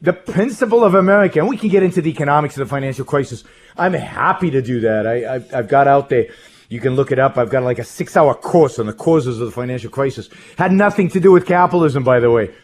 The 0.00 0.12
principle 0.12 0.82
of 0.82 0.94
America, 0.94 1.38
and 1.38 1.48
we 1.48 1.56
can 1.56 1.68
get 1.68 1.82
into 1.82 2.00
the 2.00 2.11
economics 2.11 2.56
of 2.56 2.66
the 2.66 2.70
financial 2.70 3.04
crisis. 3.04 3.44
I'm 3.76 3.92
happy 3.92 4.50
to 4.50 4.62
do 4.62 4.80
that. 4.80 5.06
I, 5.06 5.34
I've, 5.34 5.54
I've 5.54 5.68
got 5.68 5.87
out 5.87 6.08
there. 6.08 6.28
You 6.70 6.80
can 6.80 6.94
look 6.94 7.12
it 7.12 7.18
up. 7.18 7.37
I've 7.37 7.50
got 7.50 7.62
like 7.62 7.78
a 7.78 7.84
six 7.84 8.16
hour 8.16 8.34
course 8.34 8.78
on 8.78 8.87
the 8.87 8.92
causes 8.92 9.40
of 9.40 9.46
the 9.46 9.52
financial 9.52 9.90
crisis. 9.90 10.30
Had 10.56 10.72
nothing 10.72 11.08
to 11.11 11.20
do 11.20 11.30
with 11.30 11.46
capitalism, 11.46 12.04
by 12.04 12.20
the 12.20 12.30
way. 12.30 12.54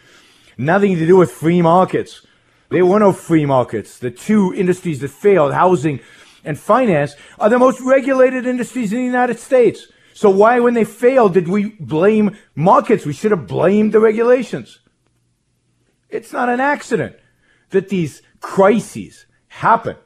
Nothing 0.57 0.97
to 0.97 1.07
do 1.07 1.17
with 1.17 1.31
free 1.31 1.61
markets. 1.61 2.27
There 2.71 2.87
were 2.87 3.01
no 3.01 3.13
free 3.13 3.45
markets. 3.45 3.99
The 3.99 4.11
two 4.11 4.55
industries 4.55 5.01
that 5.01 5.11
failed, 5.11 5.53
housing 5.53 6.01
and 6.45 6.59
finance, 6.59 7.15
are 7.39 7.51
the 7.51 7.59
most 7.59 7.81
regulated 7.81 8.47
industries 8.47 8.93
in 8.93 8.99
the 8.99 9.05
United 9.05 9.39
States. 9.39 9.89
So 10.15 10.31
why, 10.31 10.61
when 10.61 10.75
they 10.75 10.85
failed, 10.85 11.35
did 11.35 11.49
we 11.49 11.71
blame 11.81 12.37
markets? 12.55 13.05
We 13.05 13.13
should 13.13 13.33
have 13.33 13.47
blamed 13.47 13.93
the 13.93 14.01
regulations. 14.01 14.79
It's 16.15 16.33
not 16.33 16.49
an 16.49 16.61
accident 16.61 17.17
that 17.71 17.89
these 17.89 18.23
crises 18.39 19.27
happen 19.49 19.97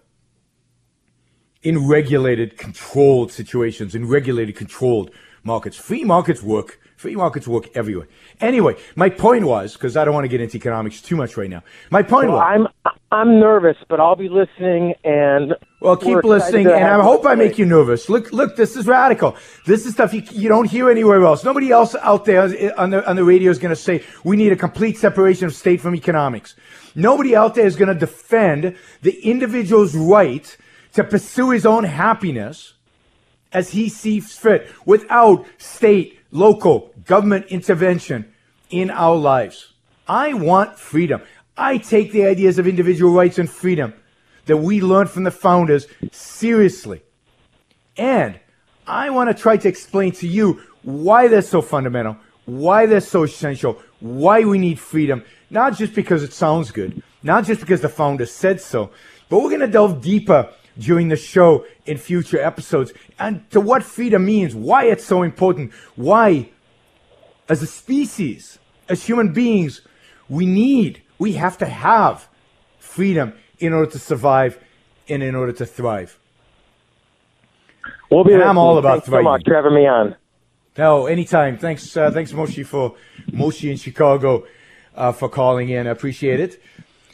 in 1.62 1.86
regulated, 1.86 2.56
controlled 2.56 3.30
situations, 3.30 3.94
in 3.94 4.08
regulated, 4.08 4.56
controlled 4.56 5.10
markets. 5.44 5.76
Free 5.76 6.04
markets 6.04 6.42
work. 6.42 6.80
Free 6.98 7.14
markets 7.14 7.46
work 7.46 7.68
everywhere. 7.76 8.08
Anyway, 8.40 8.74
my 8.96 9.08
point 9.08 9.44
was 9.44 9.74
because 9.74 9.96
I 9.96 10.04
don't 10.04 10.14
want 10.14 10.24
to 10.24 10.28
get 10.28 10.40
into 10.40 10.56
economics 10.56 11.00
too 11.00 11.14
much 11.14 11.36
right 11.36 11.48
now. 11.48 11.62
My 11.92 12.02
point 12.02 12.26
well, 12.26 12.38
was 12.38 12.66
I'm 12.84 12.92
I'm 13.12 13.38
nervous, 13.38 13.76
but 13.88 14.00
I'll 14.00 14.16
be 14.16 14.28
listening 14.28 14.94
and 15.04 15.54
well, 15.80 15.96
keep 15.96 16.24
listening, 16.24 16.66
and 16.66 16.84
I 16.84 17.00
hope 17.00 17.24
I 17.24 17.36
make 17.36 17.56
you 17.56 17.66
nervous. 17.66 18.08
Look, 18.08 18.32
look, 18.32 18.56
this 18.56 18.74
is 18.76 18.88
radical. 18.88 19.36
This 19.64 19.86
is 19.86 19.92
stuff 19.92 20.12
you, 20.12 20.24
you 20.32 20.48
don't 20.48 20.68
hear 20.68 20.90
anywhere 20.90 21.24
else. 21.24 21.44
Nobody 21.44 21.70
else 21.70 21.94
out 21.94 22.24
there 22.24 22.42
uh, 22.42 22.70
on 22.76 22.90
the 22.90 23.08
on 23.08 23.14
the 23.14 23.22
radio 23.22 23.52
is 23.52 23.60
going 23.60 23.70
to 23.70 23.80
say 23.80 24.02
we 24.24 24.36
need 24.36 24.50
a 24.50 24.56
complete 24.56 24.98
separation 24.98 25.46
of 25.46 25.54
state 25.54 25.80
from 25.80 25.94
economics. 25.94 26.56
Nobody 26.96 27.36
out 27.36 27.54
there 27.54 27.66
is 27.66 27.76
going 27.76 27.94
to 27.94 27.98
defend 27.98 28.76
the 29.02 29.20
individual's 29.20 29.94
right 29.94 30.56
to 30.94 31.04
pursue 31.04 31.50
his 31.50 31.64
own 31.64 31.84
happiness 31.84 32.74
as 33.52 33.70
he 33.70 33.88
sees 33.88 34.36
fit 34.36 34.68
without 34.84 35.46
state, 35.58 36.17
local, 36.30 36.92
government 37.04 37.46
intervention 37.46 38.32
in 38.70 38.90
our 38.90 39.16
lives. 39.16 39.72
I 40.06 40.34
want 40.34 40.78
freedom. 40.78 41.22
I 41.56 41.78
take 41.78 42.12
the 42.12 42.24
ideas 42.24 42.58
of 42.58 42.66
individual 42.66 43.12
rights 43.12 43.38
and 43.38 43.48
freedom 43.48 43.94
that 44.46 44.56
we 44.56 44.80
learned 44.80 45.10
from 45.10 45.24
the 45.24 45.30
founders 45.30 45.86
seriously. 46.12 47.02
And 47.96 48.38
I 48.86 49.10
want 49.10 49.28
to 49.28 49.40
try 49.40 49.56
to 49.56 49.68
explain 49.68 50.12
to 50.12 50.28
you 50.28 50.62
why 50.82 51.28
they're 51.28 51.42
so 51.42 51.60
fundamental, 51.60 52.16
why 52.46 52.86
they're 52.86 53.00
so 53.00 53.24
essential, 53.24 53.82
why 54.00 54.44
we 54.44 54.58
need 54.58 54.78
freedom, 54.78 55.24
not 55.50 55.76
just 55.76 55.94
because 55.94 56.22
it 56.22 56.32
sounds 56.32 56.70
good, 56.70 57.02
not 57.22 57.44
just 57.44 57.60
because 57.60 57.80
the 57.80 57.88
founders 57.88 58.32
said 58.32 58.60
so, 58.60 58.90
but 59.28 59.40
we're 59.40 59.50
going 59.50 59.60
to 59.60 59.66
delve 59.66 60.00
deeper 60.00 60.50
during 60.78 61.08
the 61.08 61.16
show 61.16 61.66
in 61.86 61.98
future 61.98 62.40
episodes 62.40 62.92
and 63.18 63.48
to 63.50 63.60
what 63.60 63.82
freedom 63.82 64.24
means, 64.24 64.54
why 64.54 64.84
it's 64.84 65.04
so 65.04 65.22
important, 65.22 65.72
why, 65.96 66.50
as 67.48 67.62
a 67.62 67.66
species, 67.66 68.58
as 68.88 69.04
human 69.04 69.32
beings, 69.32 69.82
we 70.28 70.46
need, 70.46 71.02
we 71.18 71.32
have 71.32 71.58
to 71.58 71.66
have 71.66 72.28
freedom 72.78 73.32
in 73.58 73.72
order 73.72 73.90
to 73.90 73.98
survive 73.98 74.58
and 75.08 75.22
in 75.22 75.34
order 75.34 75.52
to 75.52 75.66
thrive. 75.66 76.18
We'll 78.10 78.24
be. 78.24 78.34
I'm 78.34 78.56
all 78.56 78.78
about 78.78 78.98
Thanks 78.98 79.08
thriving. 79.08 79.26
so 79.26 79.30
much 79.30 79.42
for 79.46 79.54
having 79.54 79.74
me 79.74 79.86
on. 79.86 80.16
No, 80.76 81.06
anytime. 81.06 81.58
Thanks, 81.58 81.96
uh, 81.96 82.10
thanks, 82.10 82.32
Moshe 82.32 82.64
for 82.64 82.94
Moshe 83.30 83.68
in 83.68 83.76
Chicago 83.76 84.46
uh, 84.94 85.12
for 85.12 85.28
calling 85.28 85.68
in. 85.68 85.86
I 85.86 85.90
appreciate 85.90 86.40
it. 86.40 86.62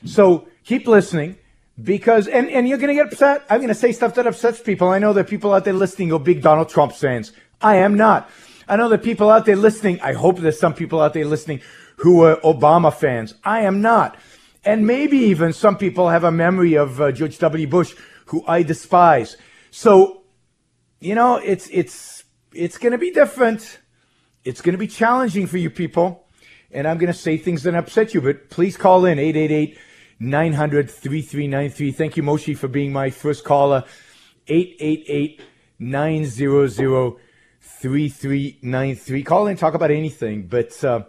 So 0.05 0.47
keep 0.65 0.87
listening 0.87 1.37
because, 1.83 2.29
and, 2.29 2.49
and 2.51 2.69
you're 2.69 2.79
going 2.79 2.89
to 2.89 2.95
get 2.95 3.13
upset. 3.13 3.45
I'm 3.51 3.59
going 3.59 3.69
to 3.69 3.75
say 3.75 3.93
stuff 3.93 4.15
that 4.15 4.27
upsets 4.27 4.61
people. 4.61 4.91
I 4.91 4.99
know 4.99 5.13
that 5.13 5.29
people 5.29 5.53
out 5.53 5.65
there 5.65 5.75
listening 5.75 6.13
are 6.13 6.21
big 6.21 6.43
Donald 6.43 6.69
Trump 6.69 6.93
fans. 6.93 7.33
I 7.61 7.77
am 7.77 7.97
not. 7.97 8.31
I 8.69 8.77
know 8.77 8.89
that 8.89 9.03
people 9.03 9.31
out 9.31 9.45
there 9.45 9.57
listening, 9.57 10.01
I 10.01 10.13
hope 10.13 10.39
there's 10.39 10.59
some 10.59 10.75
people 10.75 11.01
out 11.01 11.13
there 11.13 11.25
listening 11.25 11.61
who 11.97 12.23
are 12.23 12.37
Obama 12.37 12.93
fans. 12.93 13.35
I 13.45 13.63
am 13.63 13.81
not. 13.81 14.17
And 14.65 14.87
maybe 14.87 15.19
even 15.19 15.53
some 15.53 15.77
people 15.77 16.09
have 16.09 16.25
a 16.25 16.33
memory 16.33 16.75
of 16.75 17.01
uh, 17.01 17.13
George 17.13 17.39
W. 17.39 17.67
Bush, 17.67 17.95
who 18.27 18.45
I 18.47 18.63
despise. 18.63 19.37
So, 19.71 20.23
you 21.01 21.15
know, 21.15 21.37
it's, 21.37 21.69
it's, 21.71 22.25
it's 22.53 22.79
going 22.79 22.93
to 22.93 22.99
be 22.99 23.11
different. 23.11 23.79
It's 24.45 24.63
going 24.63 24.73
to 24.73 24.79
be 24.79 24.87
challenging 24.87 25.47
for 25.47 25.59
you 25.59 25.71
people. 25.71 26.27
And 26.71 26.89
I'm 26.89 26.99
going 26.99 27.13
to 27.13 27.19
say 27.19 27.37
things 27.37 27.63
that 27.65 27.75
upset 27.75 28.15
you, 28.15 28.21
but 28.21 28.51
please 28.51 28.77
call 28.77 29.05
in 29.05 29.19
888 29.19 29.79
900 30.21 30.91
3393. 30.91 31.93
Thank 31.93 32.17
you, 32.17 32.23
Moshe, 32.23 32.57
for 32.57 32.69
being 32.69 32.93
my 32.93 33.11
first 33.11 33.45
caller. 33.45 33.85
888 34.47 35.41
900 35.79 37.17
3393. 37.61 39.23
Call 39.23 39.47
in, 39.47 39.57
talk 39.57 39.75
about 39.75 39.91
anything. 39.91 40.47
But, 40.47 40.83
uh, 40.85 41.05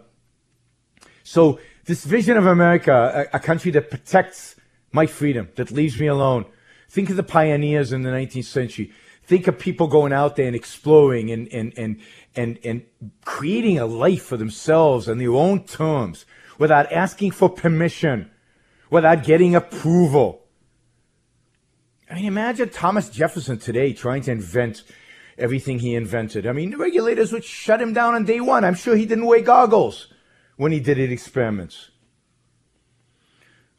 so 1.22 1.58
this 1.86 2.04
vision 2.04 2.36
of 2.36 2.46
America, 2.46 3.26
a, 3.32 3.36
a, 3.36 3.40
country 3.40 3.70
that 3.72 3.90
protects 3.90 4.56
my 4.92 5.06
freedom, 5.06 5.48
that 5.56 5.70
leaves 5.70 5.98
me 5.98 6.06
alone. 6.06 6.44
Think 6.88 7.10
of 7.10 7.16
the 7.16 7.22
pioneers 7.22 7.92
in 7.92 8.02
the 8.02 8.10
19th 8.10 8.44
century. 8.44 8.92
Think 9.24 9.48
of 9.48 9.58
people 9.58 9.88
going 9.88 10.12
out 10.12 10.36
there 10.36 10.46
and 10.46 10.54
exploring 10.54 11.30
and, 11.30 11.48
and, 11.52 11.72
and, 11.76 12.00
and, 12.36 12.58
and 12.64 12.82
creating 13.24 13.78
a 13.78 13.86
life 13.86 14.22
for 14.22 14.36
themselves 14.36 15.08
on 15.08 15.18
their 15.18 15.32
own 15.32 15.64
terms 15.64 16.26
without 16.58 16.90
asking 16.92 17.32
for 17.32 17.48
permission, 17.48 18.30
without 18.90 19.24
getting 19.24 19.54
approval. 19.54 20.42
I 22.10 22.14
mean, 22.14 22.26
imagine 22.26 22.68
Thomas 22.68 23.08
Jefferson 23.08 23.58
today 23.58 23.92
trying 23.92 24.22
to 24.22 24.32
invent 24.32 24.84
everything 25.38 25.80
he 25.80 25.94
invented. 25.94 26.46
I 26.46 26.52
mean, 26.52 26.70
the 26.70 26.76
regulators 26.76 27.32
would 27.32 27.44
shut 27.44 27.82
him 27.82 27.92
down 27.92 28.14
on 28.14 28.24
day 28.24 28.40
one. 28.40 28.64
I'm 28.64 28.74
sure 28.74 28.96
he 28.96 29.06
didn't 29.06 29.26
wear 29.26 29.40
goggles 29.40 30.08
when 30.56 30.72
he 30.72 30.80
did 30.80 30.96
his 30.96 31.10
experiments. 31.10 31.90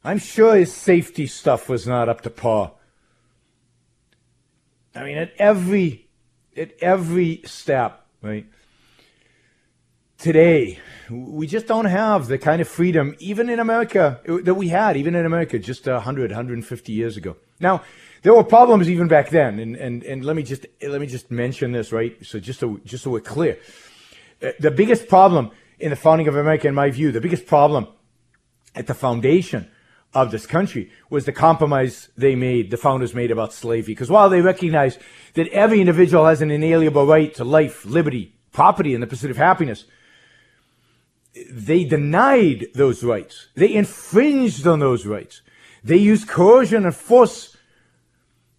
I'm 0.04 0.20
sure 0.20 0.56
his 0.56 0.74
safety 0.74 1.28
stuff 1.28 1.67
was 1.67 1.88
not 1.88 2.10
up 2.10 2.22
to 2.22 2.30
par. 2.30 2.74
I 4.96 5.04
mean, 5.04 5.17
at 5.17 5.34
every 5.38 6.08
at 6.56 6.72
every 6.82 7.41
step, 7.46 8.06
right? 8.22 8.48
Today, 10.17 10.80
we 11.12 11.45
just 11.45 11.67
don't 11.67 11.86
have 11.86 12.25
the 12.25 12.39
kind 12.39 12.60
of 12.60 12.67
freedom, 12.67 13.15
even 13.19 13.49
in 13.49 13.60
America, 13.60 14.19
that 14.25 14.56
we 14.56 14.69
had, 14.69 14.97
even 14.97 15.13
in 15.13 15.27
America, 15.27 15.60
just 15.60 15.86
100, 15.86 16.32
150 16.32 16.91
years 16.91 17.17
ago. 17.17 17.36
Now, 17.60 17.84
there 18.23 18.34
were 18.34 18.43
problems 18.43 18.89
even 18.89 19.08
back 19.08 19.30
then, 19.30 19.60
and, 19.60 19.75
and, 19.75 20.03
and 20.03 20.25
let 20.25 20.36
me 20.36 20.41
just 20.41 20.65
let 20.82 20.99
me 20.99 21.06
just 21.06 21.30
mention 21.30 21.71
this, 21.71 21.91
right? 21.91 22.17
So 22.25 22.39
just 22.39 22.60
so 22.60 22.80
just 22.84 23.03
so 23.03 23.12
we're 23.12 23.19
clear, 23.19 23.60
uh, 24.41 24.53
the 24.60 24.71
biggest 24.71 25.08
problem 25.08 25.51
in 25.80 25.91
the 25.91 25.95
founding 25.95 26.27
of 26.27 26.36
America, 26.36 26.67
in 26.67 26.73
my 26.73 26.89
view, 26.89 27.12
the 27.12 27.21
biggest 27.21 27.45
problem 27.45 27.88
at 28.73 28.88
the 28.88 28.95
foundation 28.95 29.69
of 30.15 30.32
this 30.32 30.47
country 30.47 30.91
was 31.12 31.25
the 31.25 31.32
compromise 31.32 32.10
they 32.17 32.34
made, 32.36 32.71
the 32.71 32.77
founders 32.77 33.13
made 33.13 33.30
about 33.30 33.53
slavery. 33.53 33.93
Because 33.93 34.10
while 34.10 34.32
they 34.32 34.41
recognized 34.41 34.97
that 35.36 35.47
every 35.49 35.80
individual 35.80 36.25
has 36.25 36.41
an 36.41 36.49
inalienable 36.49 37.06
right 37.06 37.36
to 37.36 37.43
life, 37.43 37.86
liberty, 37.86 38.34
property, 38.51 38.95
and 38.95 39.03
the 39.03 39.08
pursuit 39.08 39.30
of 39.30 39.38
happiness, 39.38 39.86
they 41.50 41.84
denied 41.84 42.67
those 42.73 43.04
rights. 43.04 43.47
They 43.56 43.73
infringed 43.73 44.65
on 44.67 44.80
those 44.80 45.06
rights. 45.06 45.41
They 45.84 45.97
used 45.97 46.28
coercion 46.28 46.86
and 46.86 46.95
force 46.95 47.56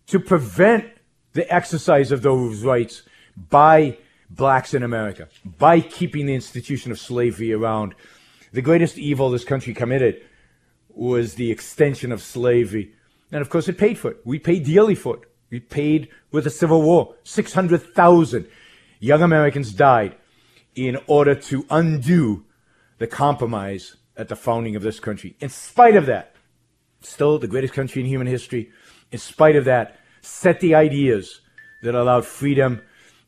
to 0.07 0.19
prevent 0.19 0.87
the 1.33 1.53
exercise 1.53 2.11
of 2.11 2.23
those 2.23 2.63
rights 2.63 3.03
by 3.37 3.99
blacks 4.31 4.75
in 4.75 4.83
America, 4.83 5.29
by 5.45 5.81
keeping 5.81 6.27
the 6.27 6.35
institution 6.35 6.91
of 6.91 6.99
slavery 6.99 7.53
around. 7.53 7.95
The 8.53 8.63
greatest 8.63 8.99
evil 8.99 9.31
this 9.31 9.45
country 9.45 9.75
committed 9.75 10.23
was 10.89 11.35
the 11.35 11.51
extension 11.51 12.13
of 12.13 12.23
slavery. 12.23 12.93
And 13.31 13.41
of 13.41 13.51
course, 13.51 13.69
it 13.69 13.79
paid 13.79 13.99
for 13.99 14.11
it. 14.11 14.19
We 14.25 14.39
paid 14.39 14.65
dearly 14.65 14.95
for 14.95 15.17
it. 15.17 15.23
We 15.51 15.61
paid 15.61 16.09
with 16.33 16.45
the 16.45 16.51
Civil 16.51 16.83
War. 16.83 17.15
600,000 17.25 18.49
young 19.01 19.23
Americans 19.23 19.73
died 19.73 20.17
in 20.75 20.99
order 21.07 21.35
to 21.35 21.67
undo 21.71 22.45
the 22.99 23.07
compromise 23.07 23.97
at 24.17 24.29
the 24.29 24.37
founding 24.37 24.77
of 24.77 24.83
this 24.83 25.01
country. 25.01 25.37
In 25.41 25.49
spite 25.49 25.97
of 25.97 26.07
that, 26.07 26.35
still 27.01 27.39
the 27.39 27.47
greatest 27.47 27.75
country 27.75 28.03
in 28.03 28.09
human 28.09 28.27
history, 28.27 28.71
in 29.13 29.19
spite 29.19 29.57
of 29.57 29.65
that, 29.65 29.99
set 30.21 30.61
the 30.61 30.75
ideas 30.75 31.41
that 31.83 31.95
allowed 31.95 32.27
freedom 32.27 32.83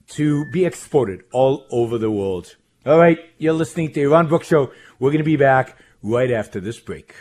to 0.08 0.44
be 0.50 0.64
exported 0.64 1.22
all 1.32 1.66
over 1.70 1.98
the 1.98 2.10
world. 2.10 2.56
All 2.84 2.98
right, 2.98 3.18
you're 3.38 3.52
listening 3.52 3.88
to 3.88 3.94
the 3.94 4.00
Yaron 4.06 4.28
Brook 4.28 4.42
Show. 4.42 4.72
We're 4.98 5.10
going 5.10 5.18
to 5.18 5.24
be 5.24 5.36
back 5.36 5.76
right 6.02 6.30
after 6.30 6.60
this 6.60 6.80
break. 6.80 7.14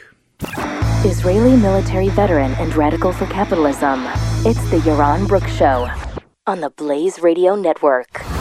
Israeli 1.05 1.55
military 1.55 2.09
veteran 2.09 2.53
and 2.53 2.75
radical 2.75 3.11
for 3.13 3.25
capitalism. 3.27 4.05
It's 4.45 4.69
the 4.71 4.77
Yaron 4.77 5.27
Brook 5.27 5.47
Show 5.47 5.89
on 6.47 6.61
the 6.61 6.71
Blaze 6.71 7.21
Radio 7.21 7.55
Network. 7.55 8.38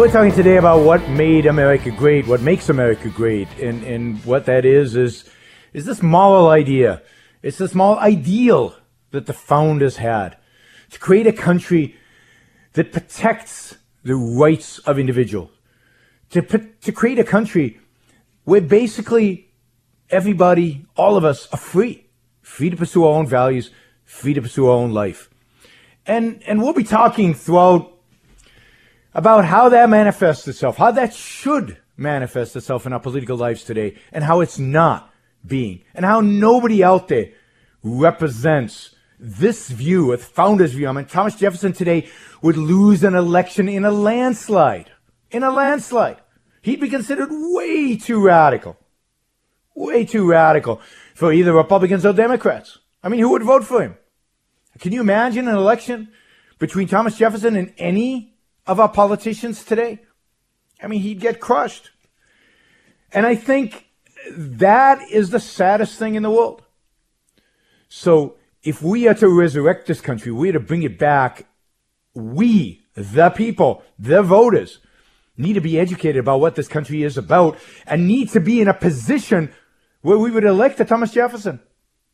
We're 0.00 0.10
talking 0.10 0.32
today 0.32 0.56
about 0.56 0.82
what 0.82 1.06
made 1.10 1.44
America 1.44 1.90
great, 1.90 2.26
what 2.26 2.40
makes 2.40 2.70
America 2.70 3.10
great, 3.10 3.46
and, 3.58 3.84
and 3.84 4.24
what 4.24 4.46
that 4.46 4.64
is 4.64 4.96
is 4.96 5.28
is 5.74 5.84
this 5.84 6.02
moral 6.02 6.48
idea. 6.48 7.02
It's 7.42 7.58
this 7.58 7.74
moral 7.74 7.98
ideal 7.98 8.74
that 9.10 9.26
the 9.26 9.34
founders 9.34 9.98
had 9.98 10.38
to 10.92 10.98
create 10.98 11.26
a 11.26 11.34
country 11.34 11.96
that 12.72 12.92
protects 12.92 13.76
the 14.02 14.14
rights 14.16 14.78
of 14.78 14.98
individuals, 14.98 15.50
to 16.30 16.40
to 16.40 16.92
create 16.92 17.18
a 17.18 17.24
country 17.24 17.78
where 18.44 18.62
basically 18.62 19.50
everybody, 20.08 20.86
all 20.96 21.18
of 21.18 21.26
us, 21.26 21.46
are 21.52 21.58
free, 21.58 22.06
free 22.40 22.70
to 22.70 22.76
pursue 22.76 23.04
our 23.04 23.18
own 23.18 23.26
values, 23.26 23.70
free 24.04 24.32
to 24.32 24.40
pursue 24.40 24.66
our 24.66 24.78
own 24.78 24.92
life, 24.92 25.28
and 26.06 26.42
and 26.46 26.62
we'll 26.62 26.72
be 26.72 26.84
talking 26.84 27.34
throughout 27.34 27.99
about 29.14 29.44
how 29.44 29.68
that 29.68 29.88
manifests 29.88 30.46
itself, 30.48 30.76
how 30.76 30.90
that 30.92 31.14
should 31.14 31.78
manifest 31.96 32.56
itself 32.56 32.86
in 32.86 32.92
our 32.92 33.00
political 33.00 33.36
lives 33.36 33.64
today, 33.64 33.96
and 34.12 34.24
how 34.24 34.40
it's 34.40 34.58
not 34.58 35.12
being, 35.46 35.82
and 35.94 36.04
how 36.04 36.20
nobody 36.20 36.82
out 36.82 37.08
there 37.08 37.30
represents 37.82 38.94
this 39.18 39.68
view, 39.68 40.12
a 40.12 40.18
founder's 40.18 40.72
view. 40.72 40.88
I 40.88 40.92
mean, 40.92 41.04
Thomas 41.04 41.36
Jefferson 41.36 41.72
today 41.72 42.08
would 42.40 42.56
lose 42.56 43.04
an 43.04 43.14
election 43.14 43.68
in 43.68 43.84
a 43.84 43.90
landslide. 43.90 44.90
In 45.30 45.42
a 45.42 45.50
landslide. 45.50 46.16
He'd 46.62 46.80
be 46.80 46.88
considered 46.88 47.28
way 47.30 47.96
too 47.96 48.22
radical. 48.22 48.76
Way 49.74 50.04
too 50.04 50.28
radical 50.28 50.80
for 51.14 51.32
either 51.32 51.52
Republicans 51.52 52.04
or 52.06 52.12
Democrats. 52.12 52.78
I 53.02 53.08
mean, 53.08 53.20
who 53.20 53.30
would 53.30 53.42
vote 53.42 53.64
for 53.64 53.82
him? 53.82 53.96
Can 54.78 54.92
you 54.92 55.00
imagine 55.00 55.48
an 55.48 55.56
election 55.56 56.08
between 56.58 56.88
Thomas 56.88 57.16
Jefferson 57.16 57.56
and 57.56 57.72
any 57.76 58.34
of 58.66 58.80
our 58.80 58.88
politicians 58.88 59.64
today? 59.64 60.00
I 60.82 60.86
mean, 60.86 61.00
he'd 61.00 61.20
get 61.20 61.40
crushed. 61.40 61.90
And 63.12 63.26
I 63.26 63.34
think 63.34 63.86
that 64.30 65.02
is 65.10 65.30
the 65.30 65.40
saddest 65.40 65.98
thing 65.98 66.14
in 66.14 66.22
the 66.22 66.30
world. 66.30 66.62
So 67.88 68.36
if 68.62 68.82
we 68.82 69.08
are 69.08 69.14
to 69.14 69.28
resurrect 69.28 69.86
this 69.86 70.00
country, 70.00 70.32
we 70.32 70.50
are 70.50 70.54
to 70.54 70.60
bring 70.60 70.82
it 70.82 70.98
back, 70.98 71.46
we, 72.14 72.82
the 72.94 73.30
people, 73.30 73.82
the 73.98 74.22
voters, 74.22 74.78
need 75.36 75.54
to 75.54 75.60
be 75.60 75.78
educated 75.78 76.18
about 76.18 76.40
what 76.40 76.54
this 76.54 76.68
country 76.68 77.02
is 77.02 77.16
about 77.16 77.58
and 77.86 78.06
need 78.06 78.28
to 78.30 78.40
be 78.40 78.60
in 78.60 78.68
a 78.68 78.74
position 78.74 79.52
where 80.02 80.18
we 80.18 80.30
would 80.30 80.44
elect 80.44 80.80
a 80.80 80.84
Thomas 80.84 81.12
Jefferson. 81.12 81.60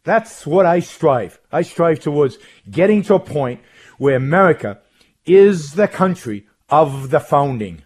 That's 0.04 0.46
what 0.46 0.66
I 0.66 0.80
strive. 0.80 1.40
I 1.50 1.62
strive 1.62 1.98
towards 1.98 2.38
getting 2.70 3.02
to 3.02 3.14
a 3.14 3.20
point 3.20 3.61
where 3.98 4.14
America 4.14 4.80
is 5.26 5.74
the 5.74 5.88
country 5.88 6.46
of 6.68 7.10
the 7.10 7.20
founding, 7.20 7.82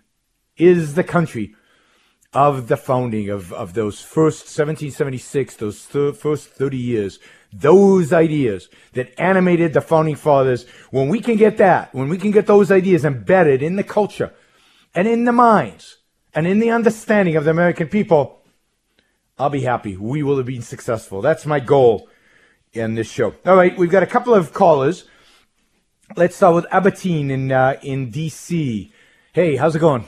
is 0.56 0.94
the 0.94 1.04
country 1.04 1.54
of 2.32 2.68
the 2.68 2.76
founding 2.76 3.28
of, 3.28 3.52
of 3.52 3.74
those 3.74 4.00
first 4.00 4.44
1776, 4.44 5.56
those 5.56 5.84
first 5.84 6.48
30 6.48 6.76
years, 6.76 7.18
those 7.52 8.12
ideas 8.12 8.68
that 8.92 9.12
animated 9.18 9.72
the 9.72 9.80
founding 9.80 10.14
fathers, 10.14 10.66
when 10.90 11.08
we 11.08 11.20
can 11.20 11.36
get 11.36 11.56
that, 11.56 11.92
when 11.92 12.08
we 12.08 12.18
can 12.18 12.30
get 12.30 12.46
those 12.46 12.70
ideas 12.70 13.04
embedded 13.04 13.62
in 13.62 13.76
the 13.76 13.82
culture 13.82 14.32
and 14.94 15.08
in 15.08 15.24
the 15.24 15.32
minds 15.32 15.98
and 16.34 16.46
in 16.46 16.60
the 16.60 16.70
understanding 16.70 17.36
of 17.36 17.44
the 17.44 17.50
American 17.50 17.88
people, 17.88 18.40
I'll 19.38 19.50
be 19.50 19.62
happy. 19.62 19.96
We 19.96 20.22
will 20.22 20.36
have 20.36 20.46
been 20.46 20.62
successful. 20.62 21.22
That's 21.22 21.46
my 21.46 21.60
goal 21.60 22.08
in 22.72 22.94
this 22.94 23.10
show. 23.10 23.34
All 23.44 23.56
right, 23.56 23.76
we've 23.76 23.90
got 23.90 24.02
a 24.02 24.06
couple 24.06 24.34
of 24.34 24.52
callers. 24.52 25.04
Let's 26.16 26.34
start 26.34 26.56
with 26.56 26.66
Albertine 26.72 27.30
in 27.30 27.52
uh, 27.52 27.78
in 27.82 28.10
DC. 28.10 28.90
Hey, 29.32 29.54
how's 29.54 29.76
it 29.76 29.78
going? 29.78 30.04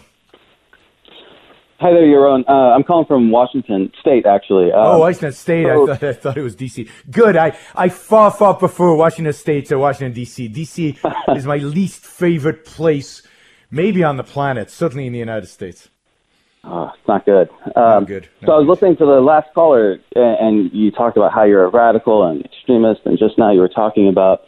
Hi 1.79 1.91
there, 1.93 2.03
Yaron. 2.03 2.45
Uh, 2.49 2.75
I'm 2.75 2.83
calling 2.83 3.07
from 3.07 3.31
Washington 3.31 3.93
State, 4.01 4.27
actually. 4.27 4.73
Um, 4.73 4.79
oh, 4.79 4.99
Washington 4.99 5.33
State. 5.33 5.67
So, 5.67 5.91
I, 5.91 5.97
thought, 5.97 6.03
I 6.09 6.13
thought 6.13 6.37
it 6.39 6.43
was 6.43 6.57
DC. 6.57 6.89
Good. 7.11 7.37
I, 7.37 7.57
I 7.75 7.89
far, 7.89 8.33
far 8.33 8.55
prefer 8.55 8.95
Washington 8.95 9.33
State 9.33 9.67
to 9.67 9.79
Washington, 9.79 10.13
D.C. 10.13 10.49
D.C. 10.49 10.99
is 11.37 11.47
my 11.47 11.57
least 11.57 12.05
favorite 12.05 12.65
place, 12.65 13.23
maybe 13.71 14.03
on 14.03 14.17
the 14.17 14.25
planet, 14.25 14.71
certainly 14.71 15.07
in 15.07 15.13
the 15.13 15.19
United 15.21 15.47
States. 15.47 15.89
Oh, 16.65 16.91
it's 16.97 17.09
not 17.09 17.25
good. 17.25 17.49
Um, 17.51 17.73
not 17.75 18.07
good. 18.07 18.29
Not 18.41 18.47
so 18.47 18.53
I 18.55 18.59
was 18.59 18.69
listening 18.69 18.97
to 18.99 19.05
the 19.05 19.21
last 19.21 19.49
caller, 19.55 19.99
and 20.15 20.71
you 20.73 20.91
talked 20.91 21.17
about 21.17 21.33
how 21.33 21.45
you're 21.45 21.65
a 21.65 21.71
radical 21.71 22.25
and 22.25 22.45
extremist, 22.45 23.03
and 23.05 23.19
just 23.19 23.39
now 23.39 23.53
you 23.53 23.61
were 23.61 23.69
talking 23.69 24.09
about 24.09 24.43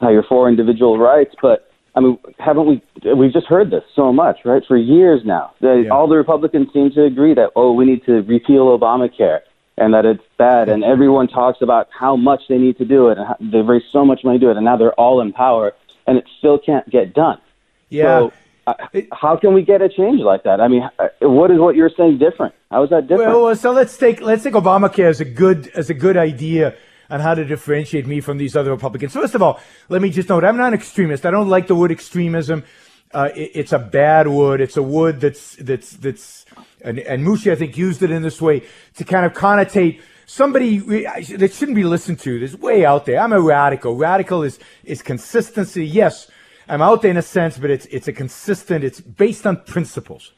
how 0.00 0.10
you're 0.10 0.24
for 0.24 0.48
individual 0.48 0.98
rights, 0.98 1.34
but 1.40 1.70
I 1.94 2.00
mean, 2.00 2.18
haven't 2.38 2.66
we? 2.66 2.82
We've 3.14 3.32
just 3.32 3.46
heard 3.46 3.70
this 3.70 3.82
so 3.94 4.12
much, 4.12 4.38
right? 4.44 4.62
For 4.66 4.76
years 4.76 5.22
now, 5.24 5.52
the, 5.60 5.84
yeah. 5.86 5.90
all 5.90 6.08
the 6.08 6.16
Republicans 6.16 6.68
seem 6.72 6.90
to 6.92 7.04
agree 7.04 7.34
that 7.34 7.50
oh, 7.56 7.72
we 7.72 7.84
need 7.84 8.04
to 8.06 8.22
repeal 8.22 8.66
Obamacare 8.78 9.40
and 9.76 9.94
that 9.94 10.04
it's 10.04 10.22
bad, 10.36 10.68
and 10.68 10.84
everyone 10.84 11.26
talks 11.26 11.62
about 11.62 11.88
how 11.90 12.14
much 12.14 12.42
they 12.48 12.58
need 12.58 12.76
to 12.76 12.84
do 12.84 13.08
it, 13.08 13.16
and 13.16 13.26
how, 13.26 13.36
they've 13.40 13.66
raised 13.66 13.86
so 13.90 14.04
much 14.04 14.20
money 14.22 14.38
to 14.38 14.44
do 14.44 14.50
it, 14.50 14.56
and 14.56 14.64
now 14.64 14.76
they're 14.76 14.92
all 14.94 15.22
in 15.22 15.32
power, 15.32 15.72
and 16.06 16.18
it 16.18 16.24
still 16.38 16.58
can't 16.58 16.88
get 16.90 17.14
done. 17.14 17.40
Yeah. 17.88 18.02
So, 18.02 18.32
uh, 18.66 18.74
how 19.10 19.36
can 19.36 19.54
we 19.54 19.62
get 19.62 19.80
a 19.80 19.88
change 19.88 20.20
like 20.20 20.42
that? 20.42 20.60
I 20.60 20.68
mean, 20.68 20.88
uh, 20.98 21.08
what 21.22 21.50
is 21.50 21.58
what 21.58 21.76
you're 21.76 21.90
saying 21.96 22.18
different? 22.18 22.54
How 22.70 22.84
is 22.84 22.90
that 22.90 23.08
different? 23.08 23.32
Well, 23.32 23.56
so 23.56 23.72
let's 23.72 23.96
take 23.96 24.20
let's 24.20 24.44
take 24.44 24.52
Obamacare 24.52 25.08
as 25.08 25.20
a 25.20 25.24
good 25.24 25.68
as 25.68 25.88
a 25.88 25.94
good 25.94 26.16
idea 26.16 26.76
on 27.10 27.20
how 27.20 27.34
to 27.34 27.44
differentiate 27.44 28.06
me 28.06 28.20
from 28.20 28.38
these 28.38 28.56
other 28.56 28.70
Republicans. 28.70 29.12
First 29.12 29.34
of 29.34 29.42
all, 29.42 29.60
let 29.88 30.00
me 30.00 30.10
just 30.10 30.28
note 30.28 30.44
I'm 30.44 30.56
not 30.56 30.68
an 30.68 30.74
extremist. 30.74 31.26
I 31.26 31.30
don't 31.30 31.48
like 31.48 31.66
the 31.66 31.74
word 31.74 31.90
extremism. 31.90 32.64
Uh, 33.12 33.30
it, 33.34 33.50
it's 33.54 33.72
a 33.72 33.78
bad 33.78 34.28
word. 34.28 34.60
It's 34.60 34.76
a 34.76 34.82
word 34.82 35.20
that's 35.20 35.56
that's 35.56 35.90
that's 35.92 36.46
and, 36.82 37.00
and 37.00 37.26
Moshe 37.26 37.50
I 37.50 37.56
think 37.56 37.76
used 37.76 38.02
it 38.02 38.10
in 38.10 38.22
this 38.22 38.40
way 38.40 38.62
to 38.96 39.04
kind 39.04 39.26
of 39.26 39.32
connotate 39.32 40.00
somebody 40.26 40.78
that 40.78 41.52
shouldn't 41.52 41.74
be 41.74 41.84
listened 41.84 42.20
to. 42.20 42.38
This 42.38 42.54
way 42.54 42.84
out 42.84 43.06
there. 43.06 43.18
I'm 43.18 43.32
a 43.32 43.40
radical. 43.40 43.96
Radical 43.96 44.44
is 44.44 44.60
is 44.84 45.02
consistency. 45.02 45.84
Yes, 45.84 46.30
I'm 46.68 46.80
out 46.80 47.02
there 47.02 47.10
in 47.10 47.16
a 47.16 47.22
sense, 47.22 47.58
but 47.58 47.70
it's 47.70 47.86
it's 47.86 48.06
a 48.06 48.12
consistent. 48.12 48.84
It's 48.84 49.00
based 49.00 49.46
on 49.46 49.56
principles. 49.64 50.32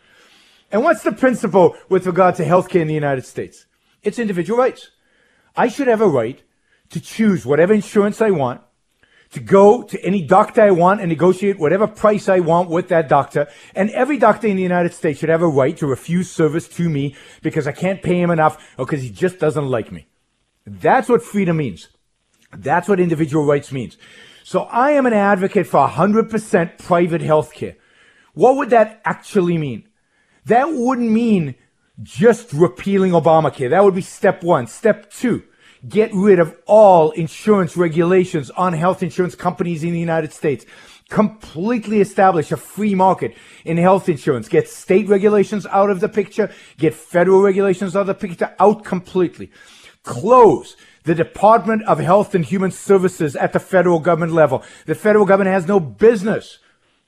And 0.70 0.82
what's 0.82 1.02
the 1.02 1.12
principle 1.12 1.76
with 1.90 2.06
regard 2.06 2.36
to 2.36 2.44
healthcare 2.46 2.80
in 2.80 2.88
the 2.88 2.94
United 2.94 3.26
States? 3.26 3.66
It's 4.02 4.18
individual 4.18 4.58
rights. 4.58 4.90
I 5.54 5.68
should 5.68 5.86
have 5.86 6.00
a 6.00 6.08
right 6.08 6.42
to 6.92 7.00
choose 7.00 7.44
whatever 7.44 7.74
insurance 7.74 8.20
I 8.20 8.30
want, 8.30 8.60
to 9.32 9.40
go 9.40 9.82
to 9.82 10.04
any 10.04 10.22
doctor 10.22 10.62
I 10.62 10.70
want 10.70 11.00
and 11.00 11.08
negotiate 11.08 11.58
whatever 11.58 11.86
price 11.86 12.28
I 12.28 12.40
want 12.40 12.68
with 12.68 12.88
that 12.88 13.08
doctor. 13.08 13.48
And 13.74 13.90
every 13.90 14.18
doctor 14.18 14.46
in 14.46 14.56
the 14.56 14.62
United 14.62 14.92
States 14.92 15.20
should 15.20 15.30
have 15.30 15.42
a 15.42 15.48
right 15.48 15.76
to 15.78 15.86
refuse 15.86 16.30
service 16.30 16.68
to 16.68 16.88
me 16.88 17.16
because 17.40 17.66
I 17.66 17.72
can't 17.72 18.02
pay 18.02 18.20
him 18.20 18.30
enough 18.30 18.62
or 18.78 18.84
because 18.84 19.02
he 19.02 19.10
just 19.10 19.38
doesn't 19.38 19.66
like 19.66 19.90
me. 19.90 20.06
That's 20.66 21.08
what 21.08 21.22
freedom 21.22 21.56
means. 21.56 21.88
That's 22.54 22.88
what 22.88 23.00
individual 23.00 23.46
rights 23.46 23.72
means. 23.72 23.96
So 24.44 24.62
I 24.64 24.92
am 24.92 25.06
an 25.06 25.14
advocate 25.14 25.66
for 25.66 25.88
100% 25.88 26.78
private 26.78 27.22
health 27.22 27.54
care. 27.54 27.76
What 28.34 28.56
would 28.56 28.70
that 28.70 29.00
actually 29.04 29.56
mean? 29.56 29.88
That 30.44 30.66
wouldn't 30.70 31.10
mean 31.10 31.54
just 32.02 32.52
repealing 32.52 33.12
Obamacare. 33.12 33.70
That 33.70 33.84
would 33.84 33.94
be 33.94 34.02
step 34.02 34.42
one. 34.42 34.66
Step 34.66 35.10
two, 35.10 35.44
get 35.88 36.12
rid 36.14 36.38
of 36.38 36.56
all 36.66 37.10
insurance 37.12 37.76
regulations 37.76 38.50
on 38.50 38.72
health 38.72 39.02
insurance 39.02 39.34
companies 39.34 39.82
in 39.82 39.92
the 39.92 40.00
United 40.00 40.32
States. 40.32 40.64
Completely 41.08 42.00
establish 42.00 42.52
a 42.52 42.56
free 42.56 42.94
market 42.94 43.34
in 43.64 43.76
health 43.76 44.08
insurance. 44.08 44.48
Get 44.48 44.68
state 44.68 45.08
regulations 45.08 45.66
out 45.66 45.90
of 45.90 46.00
the 46.00 46.08
picture. 46.08 46.50
Get 46.78 46.94
federal 46.94 47.42
regulations 47.42 47.94
out 47.94 48.02
of 48.02 48.06
the 48.06 48.14
picture. 48.14 48.54
Out 48.58 48.84
completely. 48.84 49.50
Close 50.04 50.76
the 51.04 51.14
Department 51.14 51.82
of 51.84 51.98
Health 51.98 52.34
and 52.34 52.44
Human 52.44 52.70
Services 52.70 53.36
at 53.36 53.52
the 53.52 53.60
federal 53.60 53.98
government 53.98 54.32
level. 54.32 54.62
The 54.86 54.94
federal 54.94 55.26
government 55.26 55.52
has 55.52 55.66
no 55.66 55.80
business 55.80 56.58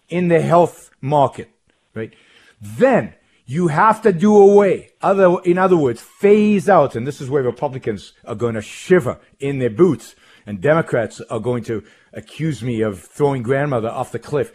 in 0.09 0.29
the 0.29 0.41
health 0.41 0.91
market, 1.01 1.49
right? 1.95 2.12
Then 2.61 3.14
you 3.47 3.69
have 3.69 4.03
to 4.03 4.13
do 4.13 4.37
away. 4.37 4.91
Other, 5.03 5.37
in 5.45 5.59
other 5.59 5.77
words, 5.77 6.01
phase 6.01 6.69
out. 6.69 6.97
And 6.97 7.07
this 7.07 7.21
is 7.21 7.29
where 7.29 7.43
Republicans 7.43 8.13
are 8.25 8.35
going 8.35 8.55
to 8.55 8.63
shiver 8.63 9.21
in 9.39 9.59
their 9.59 9.71
boots 9.71 10.15
and 10.47 10.61
Democrats 10.61 11.21
are 11.31 11.41
going 11.41 11.65
to 11.65 11.83
accuse 12.13 12.63
me 12.63 12.81
of 12.81 13.01
throwing 13.01 13.43
grandmother 13.43 13.89
off 13.89 14.13
the 14.13 14.19
cliff. 14.19 14.53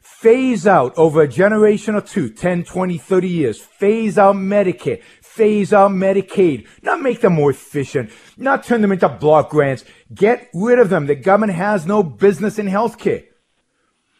Phase 0.00 0.66
out 0.66 0.96
over 0.96 1.22
a 1.22 1.28
generation 1.28 1.94
or 1.94 2.00
two, 2.00 2.28
10, 2.28 2.64
20, 2.64 2.98
30 2.98 3.28
years. 3.28 3.60
Phase 3.60 4.18
out 4.18 4.34
Medicare. 4.34 5.02
Phase 5.22 5.72
out 5.72 5.92
Medicaid. 5.92 6.66
Not 6.82 7.00
make 7.00 7.20
them 7.20 7.34
more 7.34 7.50
efficient. 7.50 8.10
Not 8.36 8.64
turn 8.64 8.82
them 8.82 8.90
into 8.90 9.08
block 9.08 9.50
grants. 9.50 9.84
Get 10.12 10.48
rid 10.52 10.80
of 10.80 10.90
them. 10.90 11.06
The 11.06 11.14
government 11.14 11.52
has 11.52 11.86
no 11.86 12.02
business 12.02 12.58
in 12.58 12.66
healthcare. 12.66 13.26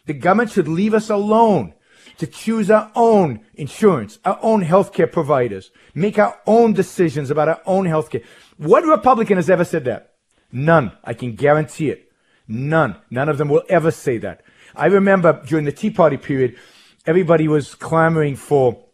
The 0.07 0.15
government 0.15 0.53
should 0.53 0.69
leave 0.69 0.95
us 0.95 1.11
alone 1.11 1.75
to 2.19 2.27
choose 2.27 2.71
our 2.71 2.91
own 2.95 3.41
insurance, 3.55 4.19
our 4.25 4.39
own 4.43 4.63
healthcare 4.65 5.11
providers, 5.11 5.71
make 5.95 6.19
our 6.19 6.39
own 6.47 6.73
decisions 6.73 7.31
about 7.31 7.49
our 7.49 7.61
own 7.65 7.85
healthcare. 7.87 8.25
What 8.57 8.85
Republican 8.85 9.37
has 9.37 9.49
ever 9.49 9.65
said 9.65 9.85
that? 9.87 10.15
None. 10.53 10.93
I 11.05 11.15
can 11.15 11.35
guarantee 11.35 11.91
it. 11.91 12.11
None. 12.47 12.97
None 13.11 13.29
of 13.29 13.39
them 13.39 13.49
will 13.49 13.63
ever 13.69 13.91
say 13.91 14.19
that. 14.19 14.43
I 14.75 14.87
remember 14.87 15.43
during 15.47 15.65
the 15.65 15.73
Tea 15.73 15.91
Party 15.91 16.17
period, 16.17 16.57
everybody 17.07 17.47
was 17.47 17.75
clamoring 17.75 18.37
for 18.37 18.85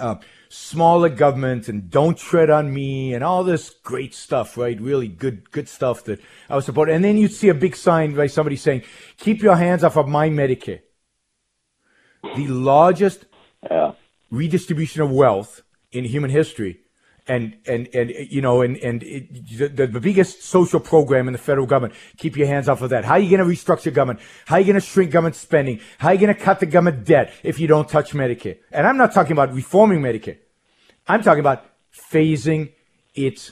uh, 0.00 0.16
smaller 0.48 1.08
government 1.08 1.68
and 1.68 1.90
don't 1.90 2.18
tread 2.18 2.50
on 2.50 2.72
me 2.72 3.14
and 3.14 3.22
all 3.22 3.44
this 3.44 3.70
great 3.70 4.14
stuff, 4.14 4.56
right? 4.56 4.80
Really 4.80 5.08
good, 5.08 5.50
good 5.52 5.68
stuff 5.68 6.04
that 6.04 6.20
I 6.48 6.56
was 6.56 6.64
supporting. 6.64 6.96
And 6.96 7.04
then 7.04 7.18
you'd 7.18 7.32
see 7.32 7.50
a 7.50 7.54
big 7.54 7.76
sign 7.76 8.14
by 8.14 8.26
somebody 8.26 8.56
saying, 8.56 8.82
keep 9.16 9.42
your 9.42 9.56
hands 9.56 9.84
off 9.84 9.96
of 9.96 10.08
my 10.08 10.28
Medicare 10.28 10.80
the 12.36 12.46
largest 12.48 13.26
yeah. 13.70 13.92
redistribution 14.30 15.02
of 15.02 15.10
wealth 15.10 15.62
in 15.92 16.04
human 16.04 16.30
history. 16.30 16.80
And, 17.26 17.58
and, 17.66 17.88
and, 17.94 18.10
you 18.10 18.40
know, 18.40 18.62
and, 18.62 18.78
and 18.78 19.02
it, 19.02 19.76
the, 19.76 19.86
the 19.86 20.00
biggest 20.00 20.42
social 20.42 20.80
program 20.80 21.26
in 21.28 21.32
the 21.32 21.38
federal 21.38 21.66
government. 21.66 21.92
Keep 22.16 22.38
your 22.38 22.46
hands 22.46 22.70
off 22.70 22.80
of 22.80 22.88
that. 22.88 23.04
How 23.04 23.14
are 23.14 23.18
you 23.18 23.36
going 23.36 23.46
to 23.46 23.54
restructure 23.54 23.92
government? 23.92 24.20
How 24.46 24.56
are 24.56 24.60
you 24.60 24.64
going 24.64 24.80
to 24.80 24.86
shrink 24.86 25.10
government 25.10 25.36
spending? 25.36 25.80
How 25.98 26.08
are 26.08 26.14
you 26.14 26.20
going 26.20 26.34
to 26.34 26.40
cut 26.40 26.58
the 26.60 26.64
government 26.64 27.04
debt 27.04 27.34
if 27.42 27.60
you 27.60 27.66
don't 27.66 27.86
touch 27.86 28.12
Medicare? 28.12 28.56
And 28.72 28.86
I'm 28.86 28.96
not 28.96 29.12
talking 29.12 29.32
about 29.32 29.52
reforming 29.52 30.00
Medicare. 30.00 30.38
I'm 31.06 31.22
talking 31.22 31.40
about 31.40 31.66
phasing 31.92 32.72
it 33.14 33.50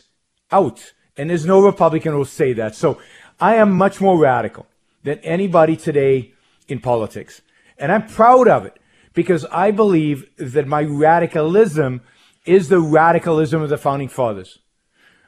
out. 0.51 0.95
And 1.19 1.29
there's 1.29 1.45
no 1.45 1.61
Republican 1.61 2.13
who 2.13 2.19
will 2.19 2.25
say 2.25 2.55
that. 2.55 2.75
So 2.75 2.99
I 3.39 3.57
am 3.57 3.73
much 3.73 4.01
more 4.01 4.19
radical 4.19 4.67
than 5.03 5.19
anybody 5.19 5.77
today 5.77 6.33
in 6.67 6.81
politics. 6.81 7.43
And 7.79 7.93
I'm 7.93 8.07
proud 8.07 8.49
of 8.49 8.67
it 8.67 8.79
because 9.15 9.45
I 9.47 9.71
believe 9.71 10.29
that 10.37 10.67
my 10.67 10.83
radicalism 10.83 12.03
is 12.45 12.69
the 12.69 12.81
radicalism 12.81 13.63
of 13.63 13.71
the 13.71 13.79
founding 13.79 14.09
fathers. 14.09 14.59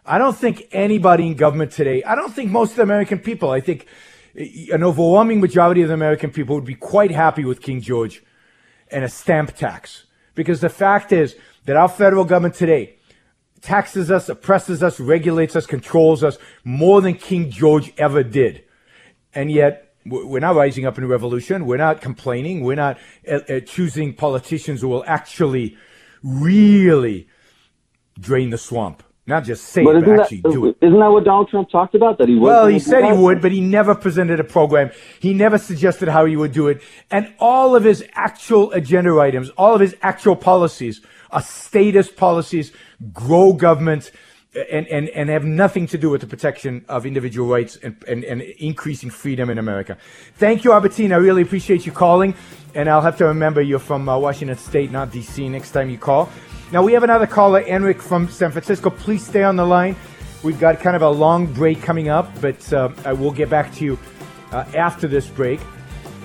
I 0.07 0.19
don't 0.19 0.37
think 0.37 0.69
anybody 0.73 1.27
in 1.27 1.35
government 1.35 1.73
today, 1.73 2.03
I 2.05 2.15
don't 2.15 2.33
think 2.33 2.51
most 2.51 2.71
of 2.71 2.77
the 2.77 2.83
American 2.83 3.19
people, 3.19 3.51
I 3.51 3.61
think 3.61 3.87
an 4.35 4.83
overwhelming 4.83 5.41
majority 5.41 5.83
of 5.83 5.89
the 5.89 5.95
American 5.95 6.31
people 6.31 6.55
would 6.55 6.65
be 6.65 6.75
quite 6.75 7.11
happy 7.11 7.45
with 7.45 7.61
King 7.61 7.81
George 7.81 8.23
and 8.91 9.05
a 9.05 9.09
stamp 9.09 9.55
tax. 9.57 10.05
Because 10.35 10.61
the 10.61 10.69
fact 10.69 11.13
is 11.13 11.37
that 11.67 11.77
our 11.77 11.89
federal 11.89 12.25
government 12.25 12.55
today 12.55 12.97
taxes 13.61 14.11
us, 14.11 14.29
oppresses 14.29 14.83
us, 14.83 15.01
regulates 15.01 15.57
us, 15.57 15.67
controls 15.67 16.23
us 16.23 16.39
more 16.65 17.01
than 17.01 17.15
King 17.15 17.51
George 17.51 17.93
ever 17.99 18.23
did. 18.23 18.65
And 19.35 19.51
yet 19.51 19.88
we're 20.11 20.41
not 20.41 20.57
rising 20.57 20.87
up 20.87 20.99
in 20.99 21.05
a 21.05 21.07
revolution. 21.07 21.67
We're 21.67 21.77
not 21.77 22.01
complaining. 22.01 22.65
We're 22.65 22.77
not 22.77 22.99
uh, 23.31 23.41
uh, 23.49 23.61
choosing 23.61 24.15
politicians 24.15 24.81
who 24.81 24.89
will 24.89 25.05
actually, 25.07 25.77
really 26.23 27.29
drain 28.19 28.51
the 28.51 28.59
swamp. 28.59 29.03
Not 29.27 29.45
just 29.45 29.65
say 29.65 29.85
but 29.85 29.97
it, 29.97 30.07
but 30.07 30.21
actually 30.21 30.41
that, 30.41 30.53
do 30.53 30.67
it. 30.69 30.77
Isn't 30.81 30.99
that 30.99 31.11
what 31.11 31.25
Donald 31.25 31.51
Trump 31.51 31.69
talked 31.69 31.95
about? 31.95 32.17
That 32.17 32.31
he 32.31 32.37
would. 32.37 32.47
Well, 32.47 32.67
he 32.67 32.79
said 32.79 33.05
he 33.05 33.13
would, 33.13 33.43
but 33.43 33.53
he 33.53 33.61
never 33.61 33.95
presented 33.95 34.41
a 34.41 34.45
program. 34.45 34.91
He 35.21 35.35
never 35.35 35.59
suggested 35.59 36.09
how 36.09 36.25
he 36.25 36.35
would 36.35 36.53
do 36.53 36.69
it. 36.69 36.81
And 37.11 37.35
all 37.39 37.77
of 37.77 37.85
his 37.85 38.03
actual 38.15 38.73
agenda 38.73 39.19
items, 39.21 39.51
all 39.51 39.75
of 39.75 39.83
his 39.83 39.95
actual 40.01 40.35
policies, 40.35 41.03
are 41.31 41.43
status 41.43 42.11
policies, 42.11 42.73
grow 43.13 43.53
government 43.53 44.11
and, 44.55 44.87
and, 44.89 45.09
and 45.11 45.29
have 45.29 45.45
nothing 45.45 45.87
to 45.89 45.99
do 45.99 46.11
with 46.11 46.21
the 46.23 46.27
protection 46.27 46.85
of 46.89 47.05
individual 47.05 47.49
rights 47.49 47.77
and, 47.83 47.97
and, 48.09 48.25
and 48.25 48.43
increasing 48.43 49.11
freedom 49.11 49.51
in 49.51 49.59
America. 49.59 49.97
Thank 50.37 50.65
you, 50.65 50.73
Albertine. 50.73 51.13
I 51.13 51.17
really 51.17 51.43
appreciate 51.43 51.85
you 51.85 51.93
calling. 51.93 52.35
And 52.75 52.89
I'll 52.89 53.01
have 53.01 53.17
to 53.19 53.27
remember 53.27 53.61
you're 53.61 53.79
from 53.79 54.09
uh, 54.09 54.19
Washington 54.19 54.57
State, 54.57 54.91
not 54.91 55.11
D.C., 55.11 55.49
next 55.49 55.73
time 55.73 55.91
you 55.91 55.99
call. 55.99 56.29
Now, 56.71 56.83
we 56.83 56.93
have 56.93 57.03
another 57.03 57.27
caller, 57.27 57.63
Enric 57.63 58.01
from 58.01 58.29
San 58.29 58.51
Francisco. 58.51 58.91
Please 58.91 59.27
stay 59.27 59.43
on 59.43 59.57
the 59.57 59.65
line. 59.65 59.97
We've 60.43 60.61
got 60.61 60.79
kind 60.81 60.95
of 60.95 61.03
a 61.03 61.09
long 61.09 61.47
break 61.47 61.83
coming 61.83 62.09
up, 62.09 62.31
but 62.41 62.73
uh, 62.73 62.91
I 63.05 63.13
will 63.13 63.33
get 63.33 63.49
back 63.49 63.73
to 63.77 63.85
you 63.85 63.99
uh, 64.53 64.65
after 64.77 65.09
this 65.09 65.27
break. 65.27 65.61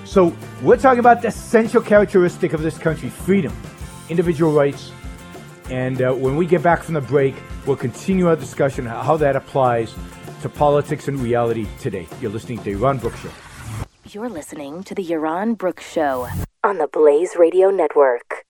So, 0.03 0.35
we're 0.61 0.77
talking 0.77 0.99
about 0.99 1.21
the 1.21 1.29
essential 1.29 1.81
characteristic 1.81 2.51
of 2.53 2.61
this 2.61 2.77
country 2.77 3.09
freedom, 3.09 3.55
individual 4.09 4.51
rights. 4.51 4.91
And 5.69 6.01
uh, 6.01 6.13
when 6.13 6.35
we 6.35 6.45
get 6.45 6.61
back 6.63 6.83
from 6.83 6.93
the 6.93 7.01
break, 7.01 7.35
We'll 7.65 7.77
continue 7.77 8.27
our 8.27 8.35
discussion 8.35 8.87
on 8.87 9.05
how 9.05 9.15
that 9.17 9.37
applies 9.37 9.93
to 10.41 10.49
politics 10.49 11.07
and 11.07 11.17
reality 11.19 11.65
today. 11.79 12.07
You're 12.19 12.31
listening 12.31 12.57
to 12.57 12.63
the 12.65 12.73
Yaron 12.73 12.99
Brook 12.99 13.15
Show. 13.15 13.29
You're 14.09 14.29
listening 14.29 14.83
to 14.83 14.93
the 14.93 15.05
Yaron 15.05 15.57
Brook 15.57 15.79
Show 15.79 16.27
on 16.61 16.77
the 16.77 16.87
Blaze 16.87 17.37
Radio 17.37 17.69
Network. 17.69 18.33